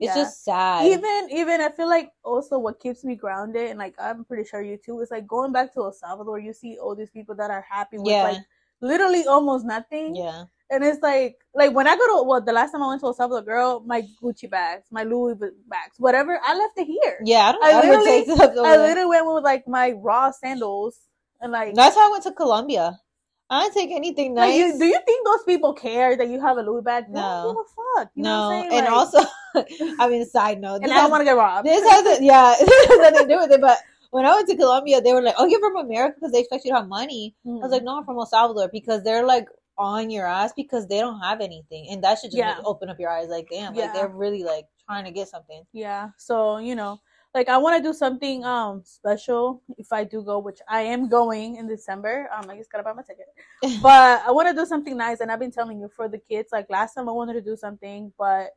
[0.00, 0.22] it's yeah.
[0.22, 0.86] just sad.
[0.86, 4.60] even even I feel like also what keeps me grounded and like I'm pretty sure
[4.62, 6.38] you too is like going back to El Salvador.
[6.38, 8.22] You see all these people that are happy with Yeah.
[8.24, 8.38] like
[8.80, 10.14] literally almost nothing.
[10.16, 10.44] yeah.
[10.70, 13.06] And it's like, like when I go to, well, the last time I went to
[13.06, 15.34] El Salvador, girl, my Gucci bags, my Louis
[15.68, 17.18] bags, whatever, I left it here.
[17.22, 18.28] Yeah, I don't I literally- take
[18.58, 20.98] I literally went with like my raw sandals
[21.40, 22.98] and like, That's how I went to Colombia.
[23.50, 24.58] I didn't take anything like nice.
[24.72, 27.04] you, do you think those people care that you have a Louis bag?
[27.08, 27.20] They No.
[27.20, 28.10] don't give a fuck.
[28.14, 28.72] You know no, what I'm saying?
[28.72, 29.18] and Like, also,
[30.00, 31.66] I mean, side note, and I don't want to get robbed.
[31.66, 33.60] this has yeah, this has nothing to do with it.
[33.60, 33.78] But
[34.10, 36.64] when I went to Colombia, they were like, "Oh, you're from America because they expect
[36.64, 37.58] you to have money." Mm.
[37.60, 40.86] I was like, "No, I'm from El Salvador because they're like on your ass because
[40.86, 42.54] they don't have anything, and that should just Yeah.
[42.56, 43.28] make- open up your eyes.
[43.28, 43.86] Like, damn, Yeah.
[43.86, 45.64] like they're really like trying to get something.
[45.72, 46.10] Yeah.
[46.16, 47.00] So, you know,
[47.34, 51.08] like I want to do something um special if I do go, which I am
[51.08, 52.28] going in December.
[52.32, 53.26] Um, I just gotta buy my ticket.
[53.82, 56.50] but I want to do something nice, and I've been telling you for the kids.
[56.52, 58.50] Like last time, I wanted to do something, but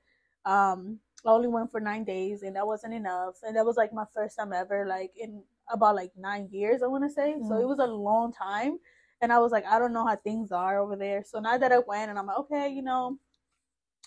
[0.48, 3.36] um, I only went for nine days, and that wasn't enough.
[3.44, 6.88] And that was like my first time ever, like in about like nine years, I
[6.88, 7.36] want to say.
[7.48, 7.62] So Mhm.
[7.62, 8.80] it was a long time,
[9.22, 11.24] and I was like, I don't know how things are over there.
[11.24, 13.18] So now that I went, and I'm like, okay, you know,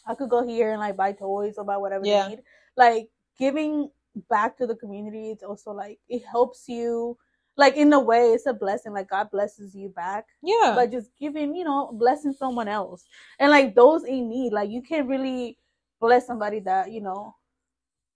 [0.07, 2.25] I could go here and like buy toys or buy whatever Yeah.
[2.25, 2.43] they need.
[2.77, 3.91] Like giving
[4.29, 7.19] back to the community, it's also like it helps you.
[7.57, 8.93] Like in a way, it's a blessing.
[8.95, 13.05] Like God blesses you back Yeah, but just giving, you know, blessing someone else.
[13.39, 15.59] And like those in need, like you can't really
[16.01, 17.35] bless somebody that, you know,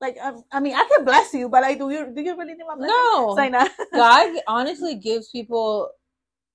[0.01, 2.55] like I, I mean, I can bless you, but like, do you do you really
[2.55, 2.95] need my blessing?
[2.97, 3.69] no, like nah.
[3.95, 5.91] God honestly gives people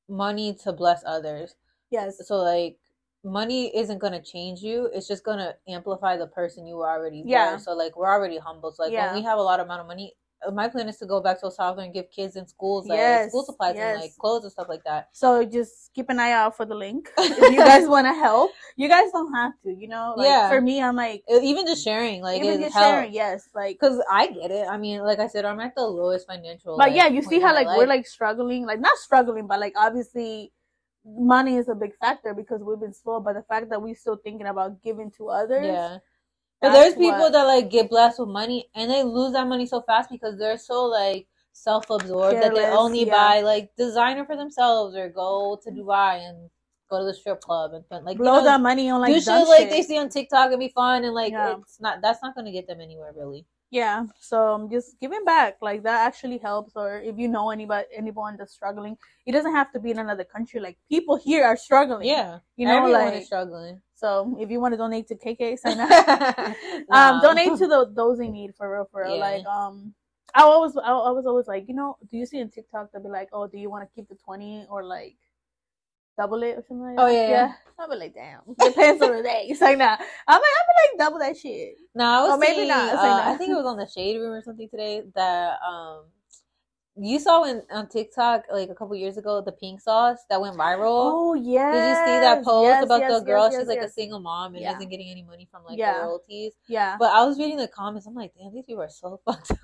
[0.10, 1.56] money to bless others.
[1.92, 2.78] yes, So like
[3.24, 4.89] money isn't gonna change you.
[4.94, 7.54] It's just gonna amplify the person you already Yeah.
[7.54, 7.60] were.
[7.60, 8.72] So like we're already humble.
[8.72, 9.12] So like Yeah.
[9.13, 10.13] when we have a lot of amount of money,
[10.54, 12.97] my plan is to go back to El Salvador and give kids in schools like
[12.97, 15.10] Yes, school supplies and like clothes and stuff like that.
[15.12, 18.52] so just keep an eye out for the link if you guys want to help.
[18.78, 20.13] You guys don't have to, you know.
[20.15, 20.49] Like, Yeah.
[20.49, 22.89] For me, I'm like Uh, Even just sharing, like even just helps.
[22.89, 23.13] sharing.
[23.13, 23.78] Yes, like.
[23.80, 24.65] Because I get it.
[24.67, 26.78] I mean, like I said, I'm at the lowest financial.
[26.78, 29.73] But like, yeah, you see how like we're like struggling, like not struggling, but like
[29.78, 30.54] obviously
[31.06, 33.19] money is a big factor because we've been slow.
[33.19, 35.97] But the fact that we're still thinking about giving to others, yeah.
[36.62, 39.65] But there's people what- that like get blessed with money and they lose that money
[39.65, 43.13] so fast because they're so like self-absorbed that they only yeah.
[43.13, 46.50] buy like designer for themselves or go to Dubai and
[46.89, 49.13] go to the strip club and spend like you blow know, that money on like
[49.13, 51.58] do shit like they see on TikTok and be fun and like Yeah.
[51.60, 53.45] it's not that's not gonna get them anywhere really.
[53.72, 56.74] Yeah, so um, just giving back like that actually helps.
[56.76, 60.23] Or if you know anybody, anyone that's struggling, it doesn't have to be in another
[60.23, 60.60] country.
[60.60, 62.08] Like people here are struggling.
[62.08, 63.79] Yeah, you know, everyone like is struggling.
[64.00, 64.35] So.
[64.39, 65.89] If you want to donate to KK, sign up.
[66.91, 69.15] um, donate to the those in need for real, for real.
[69.15, 69.21] Yeah.
[69.21, 69.93] Like um,
[70.33, 73.04] I always, I, I was always like, you know, do you see in TikTok they'll
[73.04, 75.17] be like, oh, do you want to keep the twenty or like
[76.17, 77.13] double it or something like Oh, that?
[77.13, 77.54] yeah, yeah.
[77.79, 79.47] I'll be like, damn, depends on the day.
[79.50, 79.95] It's like, nah,
[80.27, 81.75] I'm like, I'll be like double that shit.
[81.95, 83.77] No, I was Or maybe seeing, not, it's uh, like I think it was on
[83.77, 86.04] the Shade Room or something today that um
[87.02, 90.56] you saw in on TikTok like a couple years ago the pink sauce that went
[90.58, 91.12] viral.
[91.13, 91.71] Oh yeah.
[91.71, 93.50] Did you see that post yes, about yes, the girl?
[93.52, 94.75] yes, She's like a single mom and Yeah.
[94.75, 96.00] isn't getting any money from like Yeah.
[96.00, 96.54] royalties.
[96.67, 96.97] Yeah.
[97.00, 98.06] But I was reading the comments.
[98.08, 99.58] I'm like, damn, these people are so fucked up.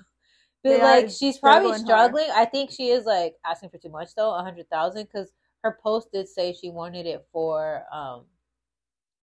[0.62, 2.48] But They like, she's probably struggling hard.
[2.48, 5.32] I think she is like asking for too much though, a hundred thousand, because
[5.62, 8.24] her post did say she wanted it for um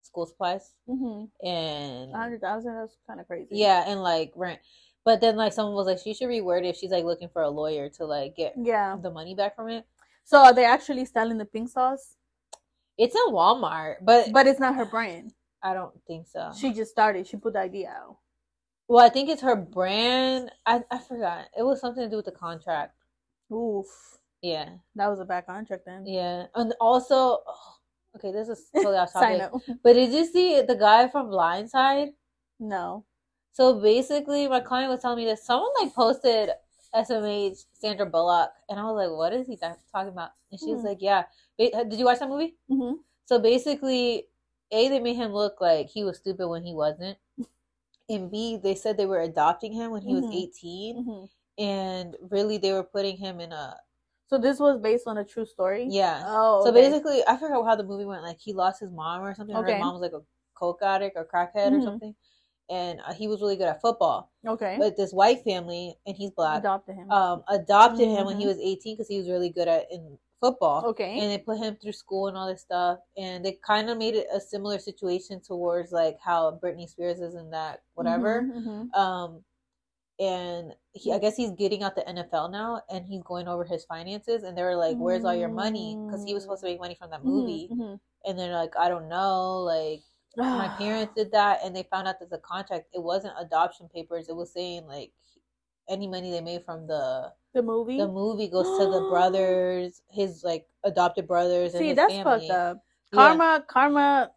[0.03, 1.47] school supplies mm-hmm.
[1.47, 2.75] and A hundred thousand.
[2.75, 3.49] That's kind of crazy.
[3.53, 4.61] yeah, and like rent.
[5.05, 7.43] But then like someone was like, she should reword it if she's like looking for
[7.43, 8.97] a lawyer to like get Yeah.
[9.01, 9.85] the money back from it.
[10.25, 12.17] So are they actually selling the pink sauce?
[12.99, 15.33] It's in Walmart, but But it's not her brand.
[15.63, 16.53] I don't think so.
[16.59, 17.27] She just started.
[17.27, 18.19] She put the idea out.
[18.89, 20.51] well, I think it's her brand.
[20.67, 21.47] I I forgot.
[21.57, 22.95] It was something to do with the contract.
[23.53, 23.87] Oof.
[24.43, 24.69] Yeah.
[24.97, 26.07] That was a bad contract then.
[26.07, 27.75] Yeah, and also, oh,
[28.17, 29.51] okay, this is totally off topic.
[29.83, 32.11] But did you see the guy from Blind Side?
[32.59, 33.05] No.
[33.53, 36.51] So basically, my client was telling me that someone like posted
[36.95, 40.83] SMH Sandra Bullock, and I was like, "What is he talking about?" And she was
[40.83, 40.87] Hmm.
[40.87, 41.25] like, "Yeah,
[41.59, 42.95] did you watch that movie?" Mm-hmm.
[43.27, 44.29] So basically,
[44.73, 47.19] a they made him look like he was stupid when he wasn't,
[48.09, 50.33] and b they said they were adopting him when he was Mhm.
[50.33, 51.63] 18, Mm-hmm.
[51.63, 53.77] and really they were putting him in a
[54.29, 55.87] So this was based on a true story.
[55.91, 56.23] yeah.
[56.27, 56.63] Oh.
[56.63, 56.83] So okay.
[56.83, 58.23] basically, I forgot how the movie went.
[58.23, 59.57] Like he lost his mom or something.
[59.57, 59.75] Or Okay.
[59.75, 60.23] his mom was like a
[60.55, 61.85] coke addict or crackhead or Mhm.
[61.85, 62.15] something,
[62.71, 64.31] and uh, he was really good at football.
[64.47, 64.77] Okay.
[64.79, 67.11] But this white family, and he's black, adopted him.
[67.11, 68.49] um, adopted him when he Mhm.
[68.49, 70.87] was eighteen because he was really good at in football.
[70.87, 71.19] okay.
[71.21, 74.15] And they put him through school and all this stuff, and they kind of made
[74.15, 78.43] it a similar situation towards like how Britney Spears is in that whatever.
[78.43, 78.99] Mhm, mhm.
[78.99, 79.45] Um,
[80.19, 83.85] and he, I guess he's getting out the NFL now, and he's going over his
[83.87, 86.79] finances, and they were like, "Where's all your money?" Because he was supposed to make
[86.81, 90.03] money from that movie, Mhm, and they're like, "I don't know." Like.
[90.37, 94.29] My parents did that, and they found out that the contract it wasn't adoption papers.
[94.29, 95.13] It was saying like
[95.89, 97.99] any money they made from the the movie.
[97.99, 101.75] the movie goes to the brothers, his like adopted brothers.
[101.75, 102.49] and See, his that's family.
[102.49, 102.79] fucked up.
[103.13, 103.17] Yeah.
[103.19, 104.31] Karma, karma,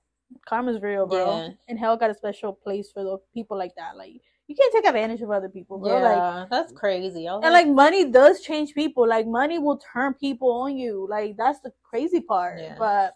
[0.48, 1.38] karma's real, bro.
[1.38, 1.50] Yeah.
[1.68, 3.96] And hell got a special place for the people like that.
[3.96, 4.14] Like
[4.48, 6.00] you can't take advantage of other people, bro.
[6.00, 7.28] Like Yeah, that's crazy.
[7.28, 9.08] And like money does change people.
[9.08, 11.08] Like money will turn people on you.
[11.10, 12.60] Like that's the crazy part.
[12.60, 12.76] Yeah.
[12.78, 13.14] But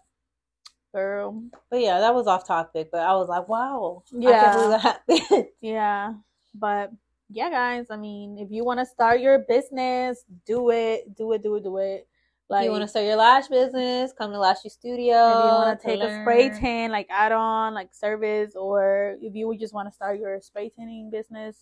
[0.92, 2.90] girl, but yeah, that was off topic.
[2.90, 5.42] But I was like, wow, I Yeah.
[5.60, 6.14] yeah.
[6.54, 6.92] But
[7.30, 7.86] yeah, guys.
[7.90, 11.16] I mean, if you want to start your business, do it.
[11.16, 11.42] Do it.
[11.42, 11.64] Do it.
[11.64, 12.08] Do it.
[12.50, 14.12] Like you want to start your lash business?
[14.16, 14.96] Come to Lashy Studio.
[14.96, 19.34] if you want to take a spray tan like add on like service or if
[19.34, 21.56] you would just want to start your spray tanning business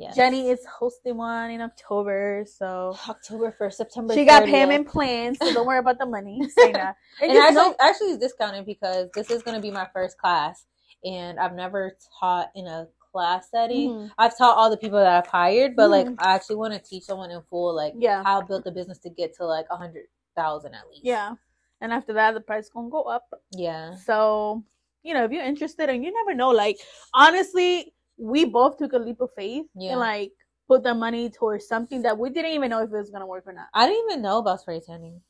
[0.00, 0.16] Yes.
[0.16, 4.14] jenny is hosting one in october so October first, September.
[4.14, 4.50] she got 30th.
[4.50, 8.64] payment plans so don't worry about the money and, and actually, know- actually, it's discounted
[8.64, 10.64] because this is going to be my first class,
[11.04, 13.90] and I've never taught in a class setting.
[13.90, 14.10] Mhm.
[14.16, 16.14] I've taught all the people that I've hired, but like Mhm.
[16.18, 18.98] I actually want to teach someone in full, like yeah how I built the business
[19.00, 20.04] to get to like a hundred
[20.36, 21.04] thousand at least.
[21.04, 21.34] yeah
[21.82, 24.62] and after that the price gonna go up yeah, so
[25.02, 26.78] you know if you're interested and you never know like
[27.14, 29.92] honestly we both took a leap of faith Yeah.
[29.92, 30.32] and like
[30.68, 33.44] put the money towards something that we didn't even know if it was gonna work
[33.46, 35.20] or not I didn't even know about spray tanning,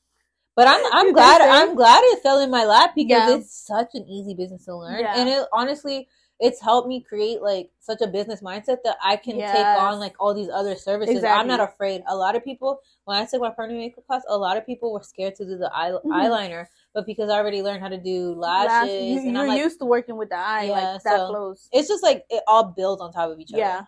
[0.57, 1.41] but I'm I'm glad?
[1.41, 3.37] I'm glad it fell in my lap because Yeah.
[3.37, 5.15] it's such an easy business to learn, Yeah.
[5.17, 6.09] and it honestly.
[6.43, 10.15] It's helped me create like such a business mindset that I can take on like
[10.19, 11.23] all these other services.
[11.23, 12.03] I'm not afraid.
[12.09, 14.91] A lot of people, when I took my permanent makeup class, a lot of people
[14.91, 16.03] were scared to do the eye- Mhm.
[16.07, 19.49] eyeliner, but because I already learned how to do Lash- lashes, you, and you're I'm
[19.49, 22.25] like, used to working with the eye Yeah, like that so close it's just like
[22.31, 23.61] it all builds on top of each other.
[23.61, 23.83] yeah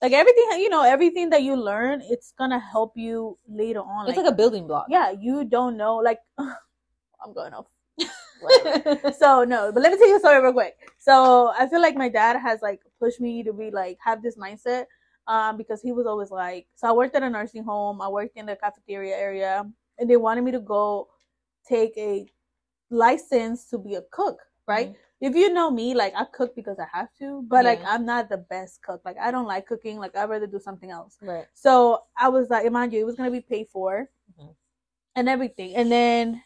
[0.00, 4.16] like everything you know everything that you learn it's gonna help you later on it's
[4.16, 4.86] like a building block.
[4.88, 7.66] yeah you don't know like i'm going off
[9.18, 11.96] so no but let me tell you a story real quick so i feel like
[11.96, 14.84] my dad has like pushed me to be like have this mindset
[15.26, 18.36] um because he was always like so i worked at a nursing home i worked
[18.36, 19.66] in the cafeteria area
[19.98, 21.08] and they wanted me to go
[21.68, 22.30] take a
[22.90, 26.86] license to be a cook right if you know me, like I cook because I
[26.96, 29.00] have to, but like I'm not the best cook.
[29.04, 29.98] Like I don't like cooking.
[29.98, 31.16] Like I'd rather do something else.
[31.20, 31.46] Right.
[31.54, 34.08] So I was like, mind you, it was gonna be paid for
[34.38, 34.54] Mhm.
[35.16, 35.74] and everything.
[35.74, 36.42] And then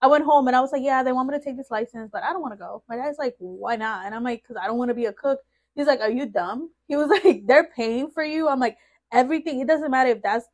[0.00, 2.08] I went home and I was like, yeah, they want me to take this license,
[2.10, 2.82] but I don't want to go.
[2.88, 4.06] My dad's like, why not?
[4.06, 5.40] And I'm like, because I don't want to be a cook.
[5.74, 6.70] He's like, are you dumb?
[6.86, 8.48] He was like, they're paying for you.
[8.48, 8.78] I'm like,
[9.12, 9.60] everything.
[9.60, 10.46] It doesn't matter if that's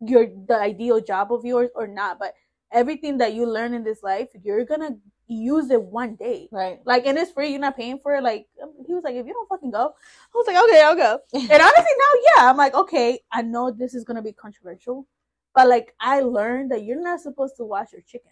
[0.00, 2.32] your the ideal job of yours or not, but
[2.76, 4.90] everything that you learn in this life, you're gonna
[5.26, 6.48] use it one day.
[6.52, 6.78] Right.
[6.84, 7.48] Like, and it's free.
[7.50, 8.22] You're not paying for it.
[8.22, 10.94] Like, um, he was like, if you don't fucking go, I was like, okay, I'll
[10.94, 11.18] go.
[11.34, 15.06] And honestly, now, yeah, I'm like, okay, I know this is gonna be controversial,
[15.54, 18.30] but like, I learned that you're not supposed to wash your chicken.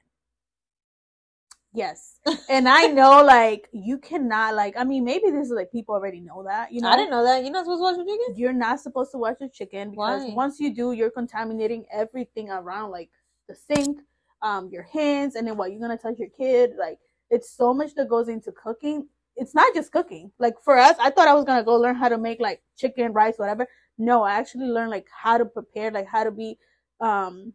[1.74, 2.20] Yes.
[2.48, 6.20] and I know like you cannot like I mean maybe this is like people already
[6.20, 6.88] know that, you know.
[6.88, 7.42] I didn't know that.
[7.42, 8.36] You're not supposed to watch your chicken?
[8.36, 10.34] You're not supposed to wash your chicken because Why?
[10.34, 13.10] once you do, you're contaminating everything around like
[13.48, 13.98] the sink,
[14.44, 16.72] um, your hands, and then what you're gonna touch your kid.
[16.78, 16.98] Like
[17.30, 19.08] it's so much that goes into cooking.
[19.36, 20.30] It's not just cooking.
[20.38, 23.12] Like for us, I thought I was gonna go learn how to make like chicken,
[23.12, 23.66] rice, whatever.
[23.98, 26.58] No, I actually learned like how to prepare, like how to be
[27.00, 27.52] um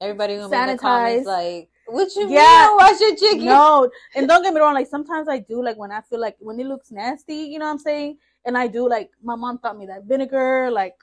[0.00, 0.72] everybody gonna sanitized.
[0.72, 2.68] the comments like what you yeah.
[2.68, 2.76] mean?
[2.76, 3.44] Wash your chicken?
[3.44, 4.74] No, and don't get me wrong.
[4.74, 5.62] Like sometimes I do.
[5.62, 8.18] Like when I feel like when it looks nasty, you know what I'm saying?
[8.46, 8.88] And I do.
[8.88, 10.94] Like my mom taught me that vinegar, like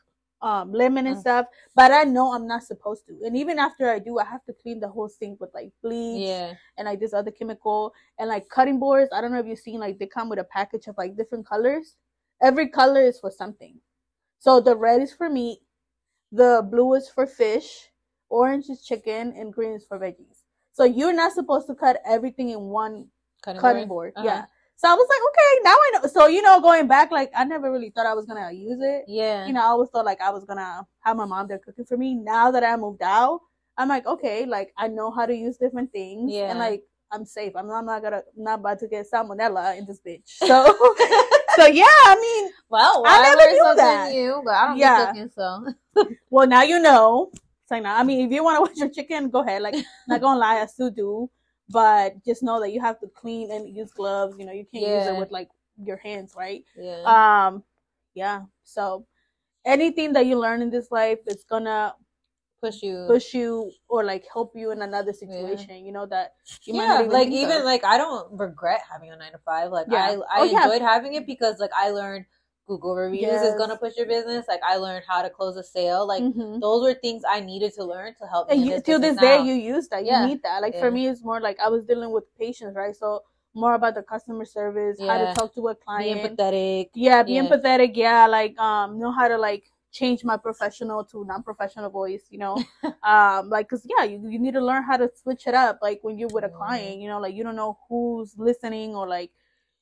[0.42, 1.22] um lemon and mm.
[1.22, 1.46] stuff.
[1.76, 3.18] But I know I'm not supposed to.
[3.26, 6.28] And even after I do, I have to clean the whole sink with like bleach.
[6.28, 6.54] Yeah.
[6.78, 9.12] And like this other chemical and like cutting boards.
[9.14, 11.48] I don't know if you've seen like they come with a package of like different
[11.48, 11.96] colors.
[12.42, 13.80] Every color is for something.
[14.40, 15.60] So the red is for meat,
[16.32, 17.90] the blue is for fish,
[18.30, 20.44] orange is chicken, and green is for veggies.
[20.74, 23.08] So you're not supposed to cut everything in one
[23.42, 24.14] cutting, cutting board.
[24.14, 24.26] board.
[24.28, 24.28] Uh-huh.
[24.28, 24.46] Yeah.
[24.78, 26.08] So I was like, okay, now I know.
[26.08, 29.06] So you know, going back, like I never really thought I was gonna use it.
[29.08, 29.48] Yeah.
[29.48, 31.98] You know, I always thought like I was gonna have my mom there cooking for
[31.98, 32.14] me.
[32.14, 33.42] Now that I moved out,
[33.78, 36.32] I'm like, okay, like I know how to use different things.
[36.32, 36.52] Yeah.
[36.52, 37.54] And like I'm safe.
[37.56, 40.38] I'm not, I'm not gonna I'm not about to get salmonella in this bitch.
[40.48, 40.76] So
[41.56, 44.42] so yeah, I mean, well, I never knew that.
[44.46, 45.08] But I don't yeah.
[45.08, 45.66] cooking, so.
[46.30, 47.32] well, now you know.
[47.70, 49.62] It's I mean, if you want to watch your chicken, go ahead.
[49.62, 49.76] Like,
[50.08, 51.30] not gonna lie, I still do,
[51.70, 54.36] but just know that you have to clean and use gloves.
[54.40, 54.98] You know, you can't yeah.
[55.00, 55.50] use it with like
[55.84, 56.64] your hands, right?
[56.78, 57.04] Yeah.
[57.04, 57.64] Um,
[58.14, 58.42] yeah.
[58.64, 59.06] So
[59.66, 61.94] anything that you learn in this life is gonna
[62.62, 65.76] push you push you or like help you in another situation yeah.
[65.76, 67.64] you know that you yeah even like even of.
[67.64, 70.18] like i don't regret having a nine to five like yeah.
[70.30, 72.26] i i oh, enjoyed having it because like i learned
[72.68, 73.46] Google reviews yes.
[73.46, 74.46] is gonna push your business.
[74.48, 76.06] Like I learned how to close a sale.
[76.06, 76.60] Like mm-hmm.
[76.60, 78.52] those were things I needed to learn to help.
[78.52, 79.22] And you, till this now.
[79.22, 80.04] day, you use that.
[80.04, 80.26] You yeah.
[80.26, 80.62] need that.
[80.62, 80.82] Like yeah.
[80.82, 82.96] for me, it's more like I was dealing with patients, right?
[82.96, 85.08] So more about the customer service, yeah.
[85.08, 86.90] how to talk to a client, be empathetic.
[86.94, 87.96] Yeah, be empathetic.
[87.96, 92.26] Yeah, like um, know how to like change my professional to non-professional voice.
[92.30, 92.64] You know,
[93.04, 95.80] um, like because yeah, you you need to learn how to switch it up.
[95.82, 99.08] Like when you're with a client, you know, like you don't know who's listening or
[99.08, 99.32] like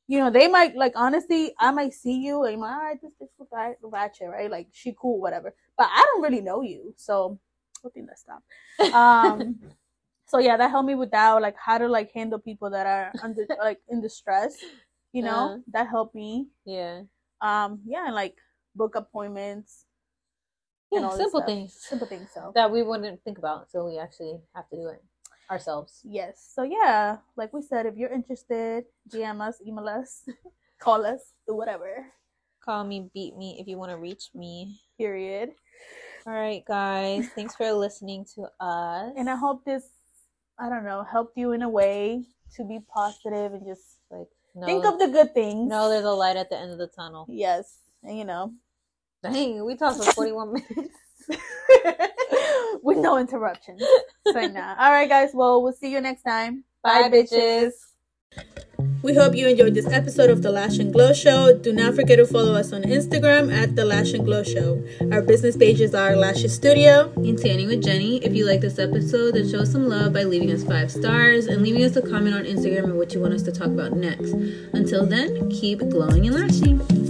[0.07, 3.11] you know, they might like honestly, I might see you and my all right, this
[3.21, 4.51] bitch ratchet, right?
[4.51, 5.55] Like she cool, whatever.
[5.77, 7.39] But I don't really know you, so
[7.85, 8.93] I think that's stop.
[8.93, 9.59] Um,
[10.27, 13.11] so yeah, that helped me with that, like how to like handle people that are
[13.23, 14.55] under like in distress.
[15.11, 16.47] You know, uh, that helped me.
[16.65, 17.01] Yeah.
[17.41, 17.79] Um.
[17.85, 18.35] Yeah, and like
[18.75, 19.85] book appointments.
[20.91, 21.73] Yeah, simple things.
[21.79, 22.29] Simple things.
[22.33, 25.01] So that we wouldn't think about until we actually have to do it
[25.49, 26.01] ourselves.
[26.03, 26.51] Yes.
[26.53, 30.23] So yeah, like we said, if you're interested, DM us, email us,
[30.79, 32.05] call us, do whatever.
[32.63, 34.79] Call me, beat me if you want to reach me.
[34.97, 35.51] Period.
[36.25, 37.29] All right, guys.
[37.35, 39.13] Thanks for listening to us.
[39.15, 39.83] And I hope this,
[40.59, 42.25] I don't know, helped you in a way
[42.55, 44.27] to be positive and just like
[44.65, 45.69] think of the good things.
[45.69, 47.27] No, there's a light at the end of the tunnel.
[47.29, 47.77] Yes.
[48.03, 48.53] And you know.
[49.21, 50.97] Dang, we talked for 41 minutes.
[52.85, 53.83] with no interruptions.
[54.27, 54.75] So nah.
[54.79, 55.31] All right, guys.
[55.33, 56.63] Well, we'll see you next time.
[56.83, 57.71] Bye, Bye bitches.
[59.01, 61.57] We hope you enjoyed this episode of The Lash and Glow Show.
[61.57, 64.83] Do not forget to follow us on Instagram at The Lash and Glow Show.
[65.11, 68.17] Our business pages are Lashes Studio and Tanning with Jenny.
[68.23, 71.45] If you like this episode, then show us some love by leaving us five stars
[71.45, 73.93] and leaving us a comment on Instagram and what you want us to talk about
[73.93, 74.33] next.
[74.73, 77.04] Until then, keep glowing and lashing.